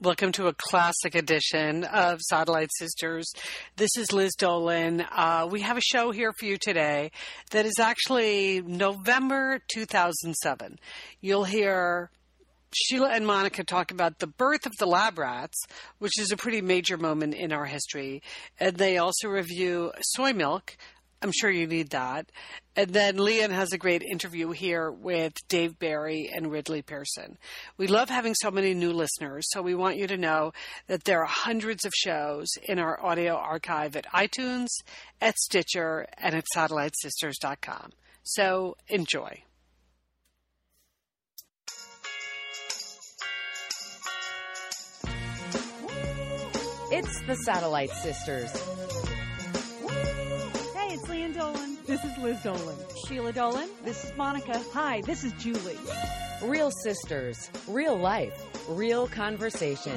Welcome 0.00 0.30
to 0.32 0.46
a 0.46 0.54
classic 0.54 1.16
edition 1.16 1.82
of 1.82 2.20
Satellite 2.20 2.70
Sisters. 2.78 3.32
This 3.74 3.90
is 3.98 4.12
Liz 4.12 4.30
Dolan. 4.38 5.00
Uh, 5.00 5.48
we 5.50 5.62
have 5.62 5.76
a 5.76 5.80
show 5.80 6.12
here 6.12 6.32
for 6.38 6.44
you 6.44 6.56
today 6.56 7.10
that 7.50 7.66
is 7.66 7.80
actually 7.80 8.62
November 8.64 9.60
2007. 9.72 10.78
You'll 11.20 11.42
hear 11.42 12.10
Sheila 12.72 13.10
and 13.10 13.26
Monica 13.26 13.64
talk 13.64 13.90
about 13.90 14.20
the 14.20 14.28
birth 14.28 14.66
of 14.66 14.72
the 14.78 14.86
lab 14.86 15.18
rats, 15.18 15.60
which 15.98 16.16
is 16.20 16.30
a 16.30 16.36
pretty 16.36 16.60
major 16.60 16.96
moment 16.96 17.34
in 17.34 17.52
our 17.52 17.64
history. 17.64 18.22
And 18.60 18.76
they 18.76 18.98
also 18.98 19.26
review 19.26 19.90
soy 20.14 20.32
milk, 20.32 20.76
I'm 21.20 21.32
sure 21.32 21.50
you 21.50 21.66
need 21.66 21.90
that. 21.90 22.30
And 22.76 22.90
then 22.90 23.16
Lian 23.16 23.50
has 23.50 23.72
a 23.72 23.78
great 23.78 24.02
interview 24.02 24.52
here 24.52 24.90
with 24.90 25.32
Dave 25.48 25.78
Barry 25.78 26.30
and 26.32 26.50
Ridley 26.50 26.82
Pearson. 26.82 27.38
We 27.76 27.88
love 27.88 28.08
having 28.08 28.34
so 28.34 28.52
many 28.52 28.72
new 28.72 28.92
listeners, 28.92 29.44
so 29.50 29.60
we 29.60 29.74
want 29.74 29.96
you 29.96 30.06
to 30.06 30.16
know 30.16 30.52
that 30.86 31.04
there 31.04 31.20
are 31.20 31.26
hundreds 31.26 31.84
of 31.84 31.92
shows 31.92 32.46
in 32.68 32.78
our 32.78 33.04
audio 33.04 33.34
archive 33.34 33.96
at 33.96 34.06
iTunes, 34.12 34.68
at 35.20 35.36
Stitcher, 35.38 36.06
and 36.18 36.36
at 36.36 36.44
satellitesisters.com. 36.54 37.90
So 38.22 38.76
enjoy. 38.88 39.42
It's 46.90 47.20
the 47.26 47.34
Satellite 47.44 47.90
Sisters. 47.90 48.50
This 51.88 52.04
is 52.04 52.18
Liz 52.18 52.42
Dolan. 52.42 52.76
Sheila 53.06 53.32
Dolan. 53.32 53.66
This 53.82 54.04
is 54.04 54.14
Monica. 54.14 54.62
Hi, 54.74 55.00
this 55.06 55.24
is 55.24 55.32
Julie. 55.38 55.78
Real 56.42 56.70
sisters, 56.84 57.50
real 57.66 57.96
life, 57.96 58.44
real 58.68 59.08
conversation. 59.08 59.96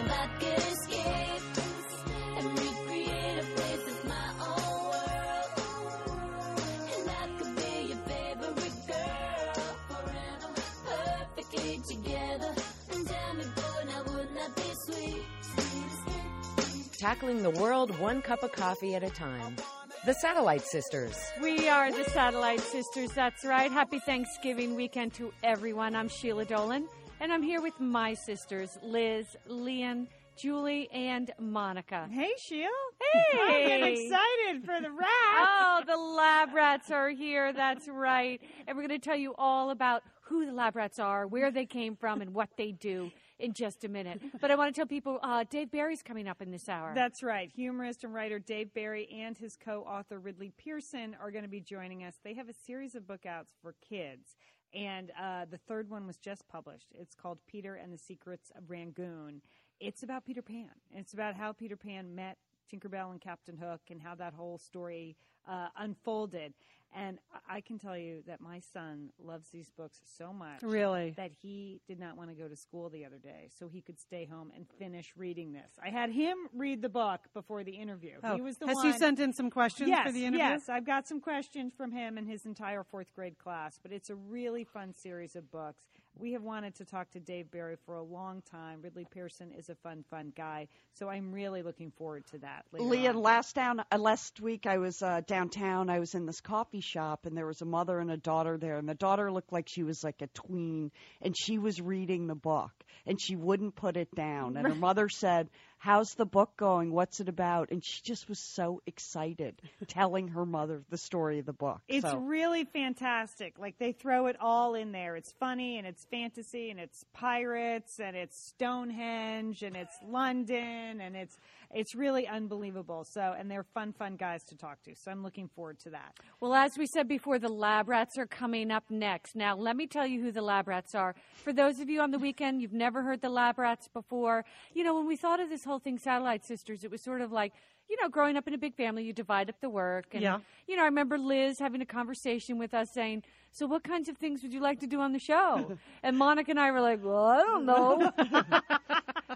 Tackling 16.98 17.44
the 17.44 17.50
world 17.50 18.00
one 18.00 18.22
cup 18.22 18.44
of 18.44 18.54
coffee 18.54 18.96
at 18.96 19.04
a 19.04 19.10
time. 19.10 19.58
The 20.04 20.16
Satellite 20.16 20.64
Sisters. 20.64 21.16
We 21.44 21.70
are 21.70 21.92
the 21.92 22.06
Satellite 22.06 22.60
Sisters. 22.60 23.12
That's 23.12 23.46
right. 23.46 23.72
Happy 23.72 24.00
Thanksgiving 24.00 24.76
weekend 24.76 25.14
to 25.14 25.32
everyone. 25.44 25.96
I'm 25.96 26.10
Sheila 26.10 26.44
Dolan, 26.46 26.88
and 27.20 27.32
I'm 27.32 27.44
here 27.44 27.62
with 27.62 27.80
my 27.80 28.16
sisters, 28.16 28.80
Liz, 28.82 29.28
Lian, 29.48 30.08
Julie, 30.36 30.90
and 30.92 31.32
Monica. 31.40 32.08
Hey, 32.12 32.32
Sheila. 32.40 32.70
Hey! 33.14 33.76
I'm 33.76 33.84
excited 33.84 34.66
for 34.66 34.82
the 34.82 34.90
rats. 34.90 35.38
Oh, 35.38 35.84
the 35.86 35.98
lab 35.98 36.52
rats 36.56 36.90
are 36.90 37.10
here. 37.10 37.54
That's 37.54 37.88
right. 37.88 38.42
And 38.66 38.76
we're 38.76 38.88
going 38.88 39.00
to 39.00 39.06
tell 39.06 39.16
you 39.16 39.36
all 39.38 39.70
about 39.70 40.02
who 40.22 40.48
the 40.48 40.52
lab 40.52 40.78
rats 40.78 40.98
are, 40.98 41.28
where 41.28 41.52
they 41.52 41.68
came 41.68 41.96
from, 41.96 42.22
and 42.22 42.34
what 42.34 42.50
they 42.58 42.72
do 42.72 43.12
in 43.42 43.54
just 43.54 43.84
a 43.84 43.90
minute. 43.90 44.22
But 44.40 44.52
I 44.52 44.56
want 44.56 44.74
to 44.74 44.80
tell 44.80 44.88
people 44.88 45.20
uh, 45.22 45.44
Dave 45.50 45.72
Barry's 45.72 46.04
coming 46.04 46.28
up 46.28 46.42
in 46.42 46.52
this 46.52 46.70
hour. 46.70 46.94
That's 46.96 47.24
right. 47.24 47.52
Humorist 47.54 48.04
and 48.04 48.14
writer 48.14 48.40
Dave 48.40 48.74
Barry 48.74 49.10
and 49.12 49.38
his 49.38 49.58
co 49.58 49.82
author 49.82 50.20
Ridley 50.20 50.52
Pearson 50.58 51.16
are 51.22 51.32
going 51.32 51.44
to 51.44 51.50
be 51.50 51.62
joining 51.62 52.04
us. 52.04 52.16
They 52.24 52.34
have 52.36 52.50
a 52.50 52.54
series 52.54 52.96
of 52.96 53.08
book 53.08 53.26
outs 53.26 53.54
for 53.62 53.76
kids. 53.88 54.36
And 54.74 55.12
uh, 55.22 55.46
the 55.50 55.58
third 55.58 55.90
one 55.90 56.08
was 56.08 56.18
just 56.18 56.48
published. 56.48 56.88
It's 56.94 57.14
called 57.14 57.40
Peter 57.46 57.76
and 57.76 57.92
the 57.92 57.98
Secrets 57.98 58.52
of 58.58 58.70
Rundoon. 58.70 59.42
It's 59.82 60.04
about 60.04 60.26
Peter 60.26 60.42
Pan. 60.42 60.70
It's 60.94 61.14
about 61.14 61.36
how 61.36 61.52
Peter 61.52 61.76
Pan 61.76 62.16
met 62.16 62.38
Tinkerbell 62.72 63.12
and 63.12 63.20
Captain 63.20 63.58
Hook 63.58 63.82
and 63.90 64.02
how 64.02 64.16
that 64.16 64.34
whole 64.34 64.58
story 64.58 65.18
uh, 65.50 65.68
unfolded. 65.78 66.54
And 66.94 67.20
I 67.50 67.62
can 67.62 67.80
tell 67.80 67.98
you 67.98 68.22
that 68.28 68.42
my 68.42 68.60
son 68.74 69.12
loves 69.24 69.50
these 69.50 69.70
books 69.70 70.00
so 70.18 70.34
much. 70.34 70.62
Really? 70.62 71.14
That 71.16 71.32
he 71.42 71.80
did 71.88 72.00
not 72.00 72.18
want 72.18 72.30
to 72.30 72.36
go 72.36 72.50
to 72.50 72.56
school 72.56 72.90
the 72.90 73.06
other 73.06 73.18
day 73.18 73.50
so 73.58 73.70
he 73.70 73.82
could 73.82 74.00
stay 74.00 74.26
home 74.26 74.52
and 74.56 74.66
finish 74.78 75.14
reading 75.16 75.54
this. 75.54 75.72
I 75.84 75.90
had 75.90 76.10
him 76.10 76.36
read 76.54 76.82
the 76.82 76.90
book 76.90 77.22
before 77.34 77.64
the 77.64 77.72
interview. 77.72 78.18
Oh, 78.24 78.36
he 78.36 78.42
was 78.42 78.58
the 78.58 78.68
has 78.68 78.76
one. 78.76 78.92
he 78.92 78.98
sent 78.98 79.20
in 79.20 79.32
some 79.32 79.50
questions 79.50 79.90
yes, 79.90 80.06
for 80.06 80.12
the 80.12 80.26
interview? 80.26 80.46
Yes, 80.46 80.68
I've 80.68 80.86
got 80.86 81.08
some 81.08 81.22
questions 81.22 81.74
from 81.74 81.92
him 81.92 82.18
and 82.18 82.28
his 82.28 82.46
entire 82.46 82.84
fourth 82.84 83.14
grade 83.14 83.38
class, 83.38 83.80
but 83.82 83.92
it's 83.92 84.10
a 84.10 84.16
really 84.16 84.66
fun 84.66 84.94
series 84.94 85.36
of 85.36 85.50
books. 85.50 85.84
We 86.18 86.34
have 86.34 86.44
wanted 86.44 86.76
to 86.76 86.86
talk 86.86 87.10
to 87.12 87.20
Dave 87.20 87.50
Barry 87.50 87.78
for 87.86 87.96
a 87.96 88.04
long 88.04 88.44
time. 88.52 88.82
Ridley 88.82 89.08
Pearson 89.10 89.52
is 89.52 89.70
a 89.70 89.76
fun, 89.76 90.04
fun 90.10 90.34
guy, 90.36 90.68
so 90.94 91.10
I'm 91.10 91.32
really 91.32 91.64
looking 91.64 91.92
forward 91.92 92.26
to 92.28 92.40
that. 92.40 92.66
Leah, 92.74 93.12
on. 93.12 93.22
last 93.22 93.56
down 93.56 93.80
uh, 93.80 93.98
last 93.98 94.40
week 94.40 94.68
I 94.68 94.78
was 94.78 95.02
uh, 95.02 95.22
downtown. 95.26 95.90
I 95.90 96.00
was 96.00 96.14
in 96.14 96.26
this 96.26 96.42
coffee 96.42 96.82
shop, 96.82 97.26
and 97.26 97.36
there 97.36 97.48
was 97.48 97.62
a 97.62 97.66
mother 97.66 98.00
and 98.00 98.12
a 98.12 98.18
daughter 98.18 98.58
there, 98.58 98.78
and 98.78 98.88
the 98.88 98.96
daughter 98.96 99.32
looked 99.32 99.54
like 99.54 99.68
she 99.70 99.84
was 99.84 100.04
like 100.04 100.22
a 100.22 100.28
tween, 100.28 100.92
and 101.22 101.36
she 101.38 101.58
was 101.58 101.82
reading 101.82 102.28
the 102.28 102.36
book, 102.36 102.72
and 103.06 103.20
she 103.20 103.36
wouldn't 103.36 103.76
put 103.76 103.98
it 103.98 104.14
down. 104.14 104.58
And 104.58 104.68
her 104.68 104.76
mother 104.90 105.08
said, 105.10 105.50
"How's 105.82 106.14
the 106.14 106.28
book 106.28 106.56
going? 106.58 106.92
What's 106.92 107.20
it 107.20 107.28
about?" 107.28 107.72
And 107.72 107.84
she 107.84 108.04
just 108.04 108.30
was 108.30 108.38
so 108.38 108.84
excited, 108.86 109.60
telling 109.88 110.28
her 110.28 110.46
mother 110.46 110.84
the 110.90 110.98
story 110.98 111.40
of 111.40 111.48
the 111.48 111.54
book. 111.54 111.82
It's 111.88 112.06
so. 112.06 112.18
really 112.18 112.66
fantastic. 112.66 113.58
Like 113.58 113.80
they 113.80 113.92
throw 113.92 114.28
it 114.28 114.36
all 114.40 114.76
in 114.76 114.92
there. 114.92 115.16
It's 115.16 115.32
funny 115.32 115.80
and 115.80 115.88
it's 115.88 116.06
fantasy 116.06 116.70
and 116.70 116.80
it's 116.80 117.04
pirates 117.14 118.00
and 118.00 118.16
it's 118.16 118.38
Stonehenge 118.38 119.64
and 119.64 119.76
it's 119.76 119.96
London 120.08 121.02
and 121.02 121.16
it's 121.16 121.36
it's 121.74 121.96
really 121.96 122.28
unbelievable. 122.28 123.06
So 123.10 123.36
and 123.38 123.50
they're 123.50 123.64
fun, 123.74 123.94
fun 123.94 124.16
guys 124.16 124.44
to 124.50 124.56
talk 124.56 124.82
to. 124.84 124.96
So 124.96 125.12
I'm 125.12 125.24
looking 125.24 125.48
forward 125.48 125.80
to 125.80 125.90
that. 125.92 126.16
Well, 126.40 126.54
as 126.54 126.78
we 126.78 126.86
said 126.88 127.08
before, 127.08 127.40
the 127.40 127.50
lab 127.50 127.90
rats 127.90 128.18
are 128.18 128.26
coming 128.26 128.72
up 128.72 128.84
next. 128.90 129.36
Now, 129.36 129.56
let 129.56 129.76
me 129.76 129.88
tell 129.88 130.06
you 130.06 130.22
who 130.22 130.32
the 130.32 130.42
lab 130.42 130.68
rats 130.68 130.94
are. 130.96 131.16
For 131.44 131.54
those 131.54 131.80
of 131.80 131.90
you 131.90 132.02
on 132.02 132.12
the 132.12 132.20
weekend, 132.20 132.62
you've 132.62 132.74
never 132.74 133.04
heard 133.04 133.22
the 133.22 133.30
lab 133.30 133.58
rats 133.60 133.88
before. 133.88 134.46
You 134.74 134.84
know, 134.84 134.96
when 134.96 135.08
we 135.08 135.16
thought 135.16 135.40
of 135.40 135.50
this 135.50 135.64
whole 135.64 135.80
thing, 135.80 135.98
Satellite 135.98 136.46
Sisters, 136.46 136.84
it 136.84 136.92
was 136.92 137.04
sort 137.04 137.22
of 137.22 137.32
like, 137.32 137.54
you 137.90 137.98
know, 138.02 138.08
growing 138.10 138.38
up 138.38 138.48
in 138.48 138.54
a 138.54 138.58
big 138.58 138.76
family, 138.76 139.04
you 139.04 139.12
divide 139.14 139.50
up 139.50 139.60
the 139.60 139.70
work. 139.70 140.06
And, 140.14 140.22
Yeah. 140.22 140.40
you 140.68 140.76
know, 140.78 140.84
I 140.84 140.86
remember 140.86 141.18
Liz 141.18 141.60
having 141.60 141.82
a 141.82 141.86
conversation 141.86 142.58
with 142.58 142.74
us 142.74 142.88
saying, 142.94 143.24
so 143.52 143.66
what 143.68 143.84
kinds 143.84 144.08
of 144.08 144.18
things 144.18 144.44
would 144.44 144.54
you 144.54 144.62
like 144.62 144.80
to 144.80 144.88
do 144.88 145.02
on 145.02 145.12
the 145.12 145.20
show? 145.20 145.78
and 146.04 146.18
Monica 146.18 146.52
and 146.52 146.60
I 146.60 146.72
were 146.72 146.80
like, 146.80 147.04
well, 147.04 147.26
I 147.26 147.42
don't 147.42 147.66
know. 147.66 148.12
and 148.18 148.32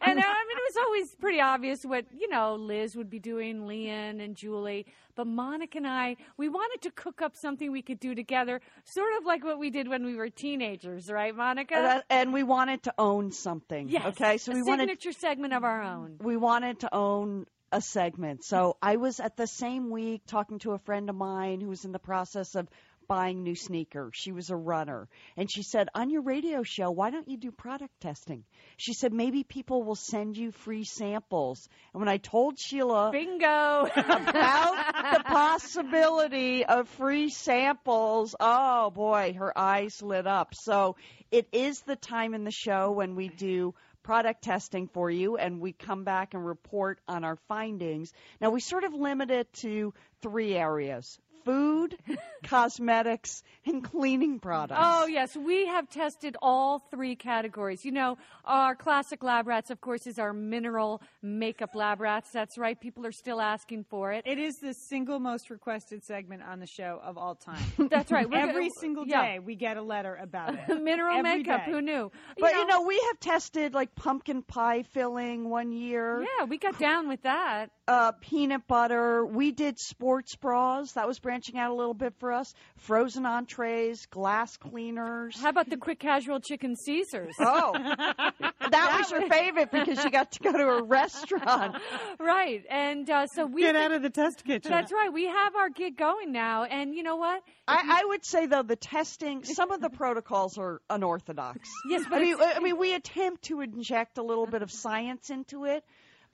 I 0.03 0.13
mean, 0.13 0.57
it 0.57 0.63
was 1.05 1.15
pretty 1.15 1.39
obvious 1.39 1.83
what, 1.85 2.05
you 2.17 2.27
know, 2.29 2.55
Liz 2.55 2.95
would 2.95 3.09
be 3.11 3.19
doing, 3.19 3.67
Lian 3.67 4.19
and 4.19 4.35
Julie. 4.35 4.87
But 5.15 5.27
Monica 5.27 5.77
and 5.77 5.87
I, 5.87 6.17
we 6.35 6.49
wanted 6.49 6.81
to 6.81 6.91
cook 6.91 7.21
up 7.21 7.35
something 7.35 7.71
we 7.71 7.83
could 7.83 7.99
do 7.99 8.15
together, 8.15 8.59
sort 8.85 9.13
of 9.19 9.25
like 9.25 9.43
what 9.43 9.59
we 9.59 9.69
did 9.69 9.87
when 9.87 10.03
we 10.03 10.15
were 10.15 10.29
teenagers, 10.29 11.09
right, 11.11 11.35
Monica? 11.35 11.75
And, 11.75 11.85
that- 11.85 12.05
and 12.09 12.33
we 12.33 12.41
wanted 12.43 12.83
to 12.83 12.93
own 12.97 13.31
something. 13.31 13.87
yes. 13.89 14.05
Okay, 14.07 14.37
so 14.37 14.51
a 14.51 14.55
we 14.55 14.63
wanted 14.63 14.89
signature 14.89 15.11
segment 15.11 15.53
of 15.53 15.63
our 15.63 15.83
own. 15.83 16.17
we 16.21 16.37
wanted 16.37 16.79
to 16.79 16.93
own 16.93 17.45
a 17.71 17.81
segment. 17.81 18.43
So 18.43 18.77
I 18.81 18.95
was 18.95 19.19
at 19.19 19.37
the 19.37 19.47
same 19.47 19.89
week 19.91 20.23
talking 20.25 20.59
to 20.59 20.71
a 20.71 20.79
friend 20.79 21.09
of 21.09 21.15
mine 21.15 21.61
who 21.61 21.67
was 21.69 21.85
in 21.85 21.91
the 21.91 21.99
process 21.99 22.55
of 22.55 22.67
buying 23.07 23.43
new 23.43 23.55
sneakers. 23.55 24.13
She 24.15 24.31
was 24.31 24.49
a 24.49 24.55
runner. 24.55 25.07
And 25.37 25.51
she 25.51 25.63
said, 25.63 25.89
On 25.93 26.09
your 26.09 26.21
radio 26.21 26.63
show, 26.63 26.91
why 26.91 27.09
don't 27.11 27.27
you 27.27 27.37
do 27.37 27.51
product 27.51 27.99
testing? 28.01 28.43
She 28.77 28.93
said, 28.93 29.13
Maybe 29.13 29.43
people 29.43 29.83
will 29.83 29.95
send 29.95 30.37
you 30.37 30.51
free 30.51 30.83
samples. 30.83 31.67
And 31.93 32.01
when 32.01 32.09
I 32.09 32.17
told 32.17 32.59
Sheila 32.59 33.11
Bingo. 33.11 33.87
about 33.95 34.93
the 35.17 35.23
possibility 35.25 36.65
of 36.65 36.89
free 36.89 37.29
samples, 37.29 38.35
oh 38.39 38.89
boy, 38.91 39.35
her 39.37 39.57
eyes 39.57 40.01
lit 40.01 40.27
up. 40.27 40.53
So 40.55 40.95
it 41.31 41.47
is 41.51 41.81
the 41.81 41.95
time 41.95 42.33
in 42.33 42.43
the 42.43 42.51
show 42.51 42.91
when 42.91 43.15
we 43.15 43.29
do 43.29 43.73
product 44.05 44.43
testing 44.43 44.87
for 44.87 45.09
you 45.09 45.35
and 45.35 45.59
we 45.59 45.73
come 45.73 46.03
back 46.03 46.35
and 46.35 46.45
report 46.45 46.99
on 47.07 47.23
our 47.23 47.37
findings. 47.47 48.13
Now 48.39 48.51
we 48.51 48.59
sort 48.59 48.83
of 48.83 48.93
limit 48.93 49.31
it 49.31 49.51
to 49.61 49.95
three 50.21 50.53
areas. 50.53 51.17
Food, 51.45 51.97
cosmetics, 52.43 53.43
and 53.65 53.83
cleaning 53.83 54.39
products. 54.39 54.81
Oh, 54.83 55.05
yes. 55.05 55.35
We 55.35 55.67
have 55.67 55.89
tested 55.89 56.35
all 56.41 56.79
three 56.91 57.15
categories. 57.15 57.85
You 57.85 57.91
know, 57.91 58.17
our 58.45 58.75
classic 58.75 59.23
lab 59.23 59.45
rats, 59.47 59.69
of 59.69 59.79
course, 59.79 60.07
is 60.07 60.17
our 60.17 60.33
mineral 60.33 61.01
makeup 61.21 61.75
lab 61.75 62.01
rats. 62.01 62.31
That's 62.31 62.57
right. 62.57 62.79
People 62.79 63.05
are 63.05 63.11
still 63.11 63.39
asking 63.39 63.85
for 63.89 64.11
it. 64.11 64.23
It 64.25 64.39
is 64.39 64.57
the 64.57 64.73
single 64.73 65.19
most 65.19 65.49
requested 65.51 66.03
segment 66.03 66.41
on 66.41 66.59
the 66.59 66.65
show 66.67 66.99
of 67.03 67.17
all 67.17 67.35
time. 67.35 67.63
That's 67.89 68.11
right. 68.11 68.29
We're 68.29 68.37
Every 68.39 68.69
gonna- 68.69 68.79
single 68.79 69.07
yeah. 69.07 69.21
day 69.33 69.39
we 69.39 69.55
get 69.55 69.77
a 69.77 69.81
letter 69.83 70.15
about 70.15 70.55
it. 70.55 70.81
mineral 70.81 71.17
Every 71.19 71.37
makeup. 71.39 71.65
day. 71.65 71.71
Who 71.71 71.81
knew? 71.81 72.11
But 72.39 72.53
you 72.55 72.65
know, 72.65 72.81
we 72.83 72.99
have 73.07 73.19
tested 73.19 73.73
like 73.73 73.93
pumpkin 73.95 74.41
pie 74.41 74.83
filling 74.93 75.49
one 75.49 75.71
year. 75.71 76.25
yeah, 76.39 76.45
we 76.45 76.57
got 76.57 76.79
down 76.79 77.07
with 77.07 77.21
that. 77.23 77.69
Uh, 77.87 78.11
peanut 78.13 78.67
butter. 78.67 79.25
We 79.25 79.51
did 79.51 79.79
sports 79.79 80.35
bras. 80.35 80.93
That 80.93 81.07
was 81.07 81.19
branching 81.19 81.57
out 81.57 81.71
a 81.71 81.75
little 81.75 81.93
bit 81.93 82.13
for 82.19 82.31
us. 82.31 82.53
Frozen 82.77 83.25
entrees, 83.25 84.05
glass 84.07 84.57
cleaners. 84.57 85.39
How 85.39 85.49
about 85.49 85.69
the 85.69 85.77
quick 85.77 85.99
casual 85.99 86.39
chicken 86.39 86.75
Caesars? 86.75 87.35
Oh, 87.39 87.73
that 88.71 88.97
was 88.99 89.11
your 89.11 89.29
favorite 89.29 89.71
because 89.71 90.03
you 90.03 90.09
got 90.09 90.31
to 90.33 90.39
go 90.39 90.51
to 90.51 90.67
a 90.67 90.83
restaurant. 90.83 91.77
right. 92.19 92.63
And 92.69 93.09
uh, 93.09 93.27
so 93.27 93.45
we 93.45 93.61
Get 93.61 93.75
out 93.75 93.91
of 93.91 94.01
the 94.01 94.09
test 94.09 94.43
kitchen. 94.43 94.71
That's 94.71 94.91
right. 94.91 95.11
We 95.11 95.25
have 95.25 95.55
our 95.55 95.69
gig 95.69 95.97
going 95.97 96.31
now, 96.31 96.63
and 96.63 96.95
you 96.95 97.03
know 97.03 97.17
what? 97.17 97.43
I, 97.67 98.01
I 98.01 98.05
would 98.05 98.25
say 98.25 98.45
though 98.45 98.63
the 98.63 98.75
testing, 98.75 99.43
some 99.43 99.71
of 99.71 99.81
the 99.81 99.89
protocols 99.89 100.57
are 100.57 100.81
unorthodox. 100.89 101.69
Yes, 101.87 102.03
but 102.09 102.17
I 102.17 102.21
mean, 102.21 102.37
I 102.39 102.59
mean, 102.59 102.77
we 102.77 102.93
attempt 102.93 103.43
to 103.43 103.61
inject 103.61 104.17
a 104.17 104.23
little 104.23 104.45
bit 104.45 104.61
of 104.61 104.71
science 104.71 105.29
into 105.29 105.65
it, 105.65 105.83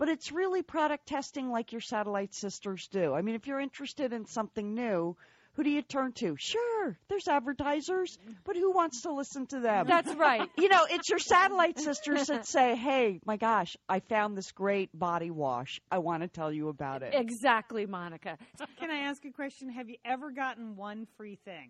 but 0.02 0.10
it's 0.10 0.32
really 0.32 0.64
product 0.64 1.06
testing 1.06 1.52
like 1.52 1.72
your 1.72 1.80
satellite 1.80 2.34
sisters 2.34 2.88
do. 2.88 3.14
I 3.14 3.22
mean, 3.22 3.36
if 3.36 3.46
you're 3.46 3.60
interested 3.60 4.14
in 4.14 4.26
something 4.26 4.74
new, 4.74 5.16
who 5.54 5.64
do 5.64 5.70
you 5.70 5.84
turn 5.84 6.14
to? 6.14 6.36
Sure, 6.40 6.98
there's 7.08 7.28
advertisers, 7.28 8.18
but 8.44 8.56
who 8.56 8.72
wants 8.72 9.04
to 9.04 9.14
listen 9.14 9.46
to 9.46 9.60
them? 9.60 9.86
That's 9.86 10.12
right. 10.16 10.50
you 10.58 10.70
know, 10.70 10.88
it's 10.90 11.08
your 11.08 11.20
satellite 11.20 11.78
sisters 11.78 12.26
that 12.30 12.48
say, 12.48 12.76
"Hey, 12.76 13.20
my 13.28 13.38
gosh, 13.38 13.78
I 13.88 14.00
found 14.00 14.36
this 14.36 14.52
great 14.52 14.90
body 14.92 15.30
wash. 15.30 15.80
I 15.92 16.00
want 16.00 16.24
to 16.24 16.28
tell 16.28 16.52
you 16.52 16.70
about 16.70 17.04
it." 17.04 17.14
Exactly, 17.14 17.86
Monica. 17.86 18.40
Can 18.80 18.90
I 18.90 19.02
ask 19.02 19.24
a 19.26 19.32
question? 19.32 19.70
Have 19.70 19.88
you 19.88 19.98
ever 20.04 20.32
gotten 20.32 20.78
one 20.78 21.06
free 21.16 21.38
thing? 21.46 21.70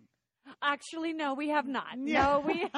Actually, 0.62 1.12
no, 1.12 1.34
we 1.34 1.48
have 1.48 1.66
not. 1.66 1.86
Yeah. 1.96 2.22
No, 2.22 2.40
we. 2.46 2.66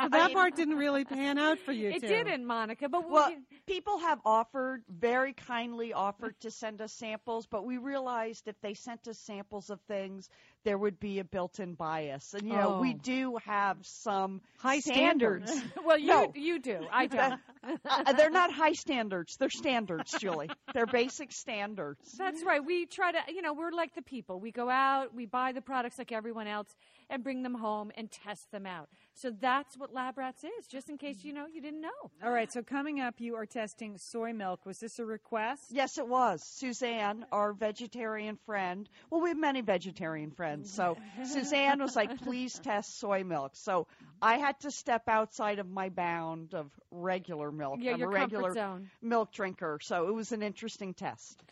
So 0.00 0.08
that 0.08 0.32
part 0.32 0.56
didn't 0.56 0.76
really 0.78 1.04
pan 1.04 1.36
out 1.38 1.58
for 1.58 1.72
you 1.72 1.90
it 1.90 2.00
two. 2.00 2.08
didn't, 2.08 2.46
Monica. 2.46 2.88
But 2.88 3.08
we- 3.10 3.36
people 3.66 3.98
have 3.98 4.18
offered, 4.24 4.82
very 4.88 5.32
kindly 5.34 5.92
offered 5.92 6.34
to 6.40 6.50
send 6.50 6.80
us 6.80 6.92
samples, 6.92 7.46
but 7.46 7.64
we 7.66 7.76
realized 7.76 8.48
if 8.48 8.58
they 8.62 8.74
sent 8.74 9.06
us 9.08 9.18
samples 9.18 9.68
of 9.70 9.80
things, 9.82 10.28
there 10.64 10.78
would 10.78 10.98
be 10.98 11.18
a 11.18 11.24
built-in 11.24 11.74
bias. 11.74 12.34
And 12.34 12.46
you 12.48 12.54
know, 12.54 12.78
we 12.80 12.94
Oh. 12.94 12.98
do 13.02 13.36
have 13.44 13.78
some 13.82 14.40
High 14.58 14.80
standards. 14.80 15.52
well, 15.84 15.98
you 15.98 16.06
No. 16.08 16.32
you 16.34 16.58
do. 16.58 16.86
I 16.90 17.06
don't. 17.06 17.40
Uh, 17.62 18.12
they're 18.14 18.30
not 18.30 18.52
high 18.52 18.72
standards; 18.72 19.36
they're 19.36 19.50
standards, 19.50 20.12
Julie. 20.18 20.50
They're 20.72 20.86
basic 20.86 21.32
standards. 21.32 22.12
That's 22.16 22.42
right. 22.44 22.64
We 22.64 22.86
try 22.86 23.12
to, 23.12 23.18
you 23.32 23.42
know, 23.42 23.52
we're 23.52 23.70
like 23.70 23.94
the 23.94 24.02
people. 24.02 24.40
We 24.40 24.50
go 24.50 24.70
out, 24.70 25.14
we 25.14 25.26
buy 25.26 25.52
the 25.52 25.60
products 25.60 25.98
like 25.98 26.12
everyone 26.12 26.46
else, 26.46 26.68
and 27.10 27.22
bring 27.22 27.42
them 27.42 27.54
home 27.54 27.90
and 27.96 28.10
test 28.10 28.50
them 28.50 28.66
out. 28.66 28.88
So 29.14 29.30
that's 29.30 29.76
what 29.76 29.92
Lab 29.92 30.16
Rats 30.16 30.44
is. 30.44 30.66
Just 30.66 30.88
in 30.88 30.96
case 30.96 31.24
you 31.24 31.32
know 31.32 31.46
you 31.52 31.60
didn't 31.60 31.80
know. 31.82 32.10
All 32.24 32.30
right, 32.30 32.50
so 32.52 32.62
coming 32.62 33.00
up, 33.00 33.16
you 33.18 33.36
are 33.36 33.46
testing 33.46 33.98
soy 33.98 34.32
milk. 34.32 34.64
Was 34.64 34.78
this 34.78 34.98
a 34.98 35.04
request? 35.04 35.64
Yes, 35.70 35.98
it 35.98 36.08
was. 36.08 36.42
Suzanne, 36.42 37.26
our 37.32 37.52
vegetarian 37.52 38.38
friend. 38.46 38.88
Well, 39.10 39.20
we 39.20 39.30
have 39.30 39.38
many 39.38 39.60
vegetarian 39.60 40.30
friends. 40.30 40.72
So 40.72 40.96
Suzanne 41.24 41.80
was 41.80 41.96
like, 41.96 42.18
please 42.22 42.58
test 42.58 42.98
soy 42.98 43.24
milk. 43.24 43.52
So 43.54 43.86
I 44.22 44.38
had 44.38 44.58
to 44.60 44.70
step 44.70 45.08
outside 45.08 45.58
of 45.58 45.68
my 45.68 45.88
bound 45.88 46.54
of 46.54 46.70
regular 46.90 47.49
milk. 47.52 47.78
Yeah, 47.80 47.92
I'm 47.92 47.98
your 48.00 48.10
a 48.10 48.12
regular 48.12 48.42
comfort 48.42 48.54
zone. 48.54 48.90
milk 49.02 49.32
drinker. 49.32 49.78
So 49.82 50.08
it 50.08 50.14
was 50.14 50.32
an 50.32 50.42
interesting 50.42 50.94
test. 50.94 51.42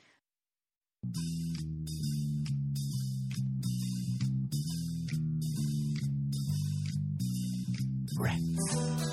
Rats. 8.18 9.07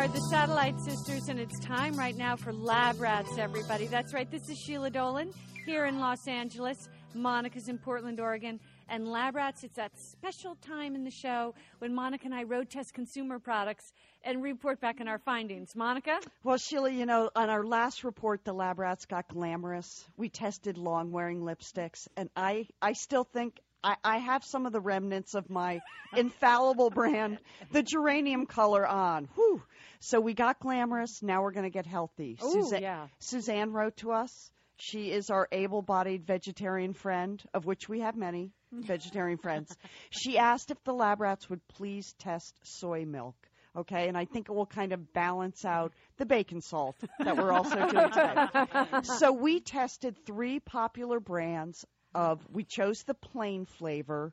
Are 0.00 0.08
the 0.08 0.20
Satellite 0.30 0.80
Sisters, 0.80 1.28
and 1.28 1.38
it's 1.38 1.58
time 1.58 1.94
right 1.94 2.16
now 2.16 2.34
for 2.34 2.54
Lab 2.54 2.98
Rats, 2.98 3.36
everybody. 3.36 3.84
That's 3.84 4.14
right. 4.14 4.30
This 4.30 4.48
is 4.48 4.56
Sheila 4.56 4.88
Dolan 4.88 5.30
here 5.66 5.84
in 5.84 5.98
Los 5.98 6.26
Angeles. 6.26 6.88
Monica's 7.12 7.68
in 7.68 7.76
Portland, 7.76 8.18
Oregon. 8.18 8.60
And 8.88 9.06
Lab 9.06 9.34
Rats, 9.36 9.62
it's 9.62 9.76
that 9.76 9.92
special 9.98 10.56
time 10.62 10.94
in 10.94 11.04
the 11.04 11.10
show 11.10 11.54
when 11.80 11.94
Monica 11.94 12.24
and 12.24 12.34
I 12.34 12.44
road 12.44 12.70
test 12.70 12.94
consumer 12.94 13.38
products 13.38 13.92
and 14.24 14.42
report 14.42 14.80
back 14.80 15.02
on 15.02 15.08
our 15.08 15.18
findings. 15.18 15.76
Monica? 15.76 16.18
Well, 16.44 16.56
Sheila, 16.56 16.90
you 16.90 17.04
know, 17.04 17.28
on 17.36 17.50
our 17.50 17.62
last 17.62 18.02
report, 18.02 18.42
the 18.42 18.54
lab 18.54 18.78
rats 18.78 19.04
got 19.04 19.28
glamorous. 19.28 20.02
We 20.16 20.30
tested 20.30 20.78
long 20.78 21.12
wearing 21.12 21.42
lipsticks, 21.42 22.08
and 22.16 22.30
I, 22.34 22.68
I 22.80 22.94
still 22.94 23.24
think 23.24 23.60
I, 23.82 23.96
I 24.04 24.18
have 24.18 24.44
some 24.44 24.66
of 24.66 24.72
the 24.72 24.80
remnants 24.80 25.34
of 25.34 25.48
my 25.50 25.80
infallible 26.16 26.90
brand, 26.90 27.38
the 27.70 27.82
geranium 27.82 28.46
color 28.46 28.86
on. 28.86 29.28
Whew. 29.34 29.62
So 30.00 30.20
we 30.20 30.34
got 30.34 30.60
glamorous. 30.60 31.22
Now 31.22 31.42
we're 31.42 31.52
going 31.52 31.64
to 31.64 31.70
get 31.70 31.86
healthy. 31.86 32.38
Ooh, 32.42 32.52
Suzanne, 32.52 32.82
yeah. 32.82 33.06
Suzanne 33.18 33.72
wrote 33.72 33.98
to 33.98 34.12
us. 34.12 34.50
She 34.76 35.10
is 35.10 35.28
our 35.28 35.46
able 35.52 35.82
bodied 35.82 36.26
vegetarian 36.26 36.94
friend, 36.94 37.42
of 37.52 37.66
which 37.66 37.86
we 37.86 38.00
have 38.00 38.16
many 38.16 38.50
vegetarian 38.72 39.36
friends. 39.36 39.76
She 40.08 40.38
asked 40.38 40.70
if 40.70 40.82
the 40.84 40.94
lab 40.94 41.20
rats 41.20 41.50
would 41.50 41.66
please 41.68 42.14
test 42.18 42.58
soy 42.62 43.04
milk. 43.04 43.36
Okay, 43.76 44.08
and 44.08 44.18
I 44.18 44.24
think 44.24 44.48
it 44.48 44.52
will 44.52 44.66
kind 44.66 44.92
of 44.92 45.12
balance 45.12 45.64
out 45.64 45.92
the 46.16 46.26
bacon 46.26 46.60
salt 46.60 46.96
that 47.20 47.36
we're 47.36 47.52
also 47.52 47.76
doing 47.88 48.10
today. 48.10 48.84
so 49.18 49.30
we 49.30 49.60
tested 49.60 50.16
three 50.26 50.58
popular 50.58 51.20
brands 51.20 51.84
of 52.12 52.44
we 52.50 52.64
chose 52.64 53.04
the 53.04 53.14
plain 53.14 53.66
flavor, 53.66 54.32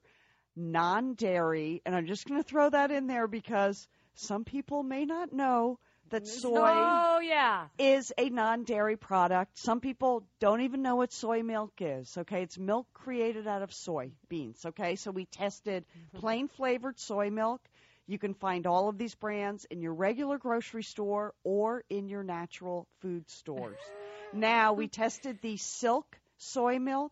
non-dairy, 0.56 1.84
and 1.86 1.96
I'm 1.96 2.08
just 2.08 2.28
going 2.28 2.42
to 2.42 2.48
throw 2.50 2.68
that 2.68 2.90
in 2.90 3.06
there 3.06 3.28
because 3.28 3.88
some 4.18 4.44
people 4.46 4.84
may 4.84 5.06
not 5.06 5.34
know 5.34 5.80
that 6.10 6.28
soy 6.28 6.54
Oh, 6.56 7.20
yeah. 7.20 7.68
is 7.80 8.12
a 8.18 8.30
non-dairy 8.30 8.98
product. 8.98 9.58
Some 9.58 9.80
people 9.80 10.24
don't 10.40 10.62
even 10.62 10.82
know 10.82 10.96
what 10.96 11.12
soy 11.14 11.44
milk 11.44 11.74
is. 11.80 12.18
Okay, 12.18 12.44
it's 12.44 12.58
milk 12.58 12.88
created 12.94 13.48
out 13.48 13.62
of 13.62 13.74
soy 13.74 14.12
beans. 14.30 14.66
Okay, 14.66 14.96
so 14.96 15.12
we 15.12 15.26
tested 15.26 15.86
plain 16.16 16.48
flavored 16.48 17.00
soy 17.00 17.30
milk. 17.30 17.62
You 18.08 18.18
can 18.18 18.34
find 18.34 18.66
all 18.68 18.90
of 18.90 18.98
these 18.98 19.16
brands 19.16 19.66
in 19.66 19.82
your 19.82 19.94
regular 19.94 20.38
grocery 20.38 20.84
store 20.84 21.34
or 21.44 21.84
in 21.90 22.08
your 22.08 22.24
natural 22.24 22.88
food 23.02 23.30
stores. 23.30 23.78
now 24.34 24.74
we 24.74 24.88
tested 24.88 25.40
the 25.42 25.58
Silk 25.58 26.18
soy 26.38 26.80
milk, 26.80 27.12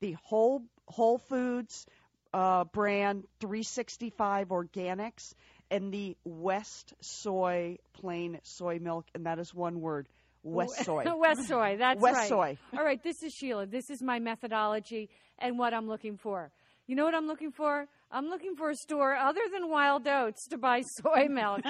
the 0.00 0.12
Whole 0.24 0.62
Whole 0.86 1.18
Foods 1.18 1.86
uh, 2.34 2.64
brand 2.64 3.24
365 3.40 4.48
Organics, 4.48 5.34
and 5.70 5.92
the 5.92 6.16
West 6.24 6.94
Soy 7.00 7.78
plain 7.92 8.38
soy 8.42 8.78
milk, 8.78 9.06
and 9.14 9.26
that 9.26 9.38
is 9.38 9.54
one 9.54 9.80
word, 9.80 10.08
West 10.42 10.84
Soy. 10.84 11.04
West 11.16 11.48
Soy, 11.48 11.76
that's 11.78 12.00
West 12.00 12.16
right. 12.16 12.28
Soy. 12.28 12.58
All 12.76 12.84
right, 12.84 13.02
this 13.02 13.22
is 13.22 13.32
Sheila. 13.32 13.66
This 13.66 13.90
is 13.90 14.02
my 14.02 14.18
methodology 14.18 15.08
and 15.38 15.58
what 15.58 15.74
I'm 15.74 15.88
looking 15.88 16.16
for. 16.16 16.50
You 16.86 16.94
know 16.94 17.04
what 17.04 17.14
I'm 17.14 17.26
looking 17.26 17.50
for? 17.50 17.88
I'm 18.12 18.26
looking 18.26 18.54
for 18.54 18.70
a 18.70 18.76
store 18.76 19.16
other 19.16 19.40
than 19.52 19.68
Wild 19.68 20.06
Oats 20.06 20.46
to 20.48 20.58
buy 20.58 20.82
soy 21.02 21.26
milk. 21.28 21.62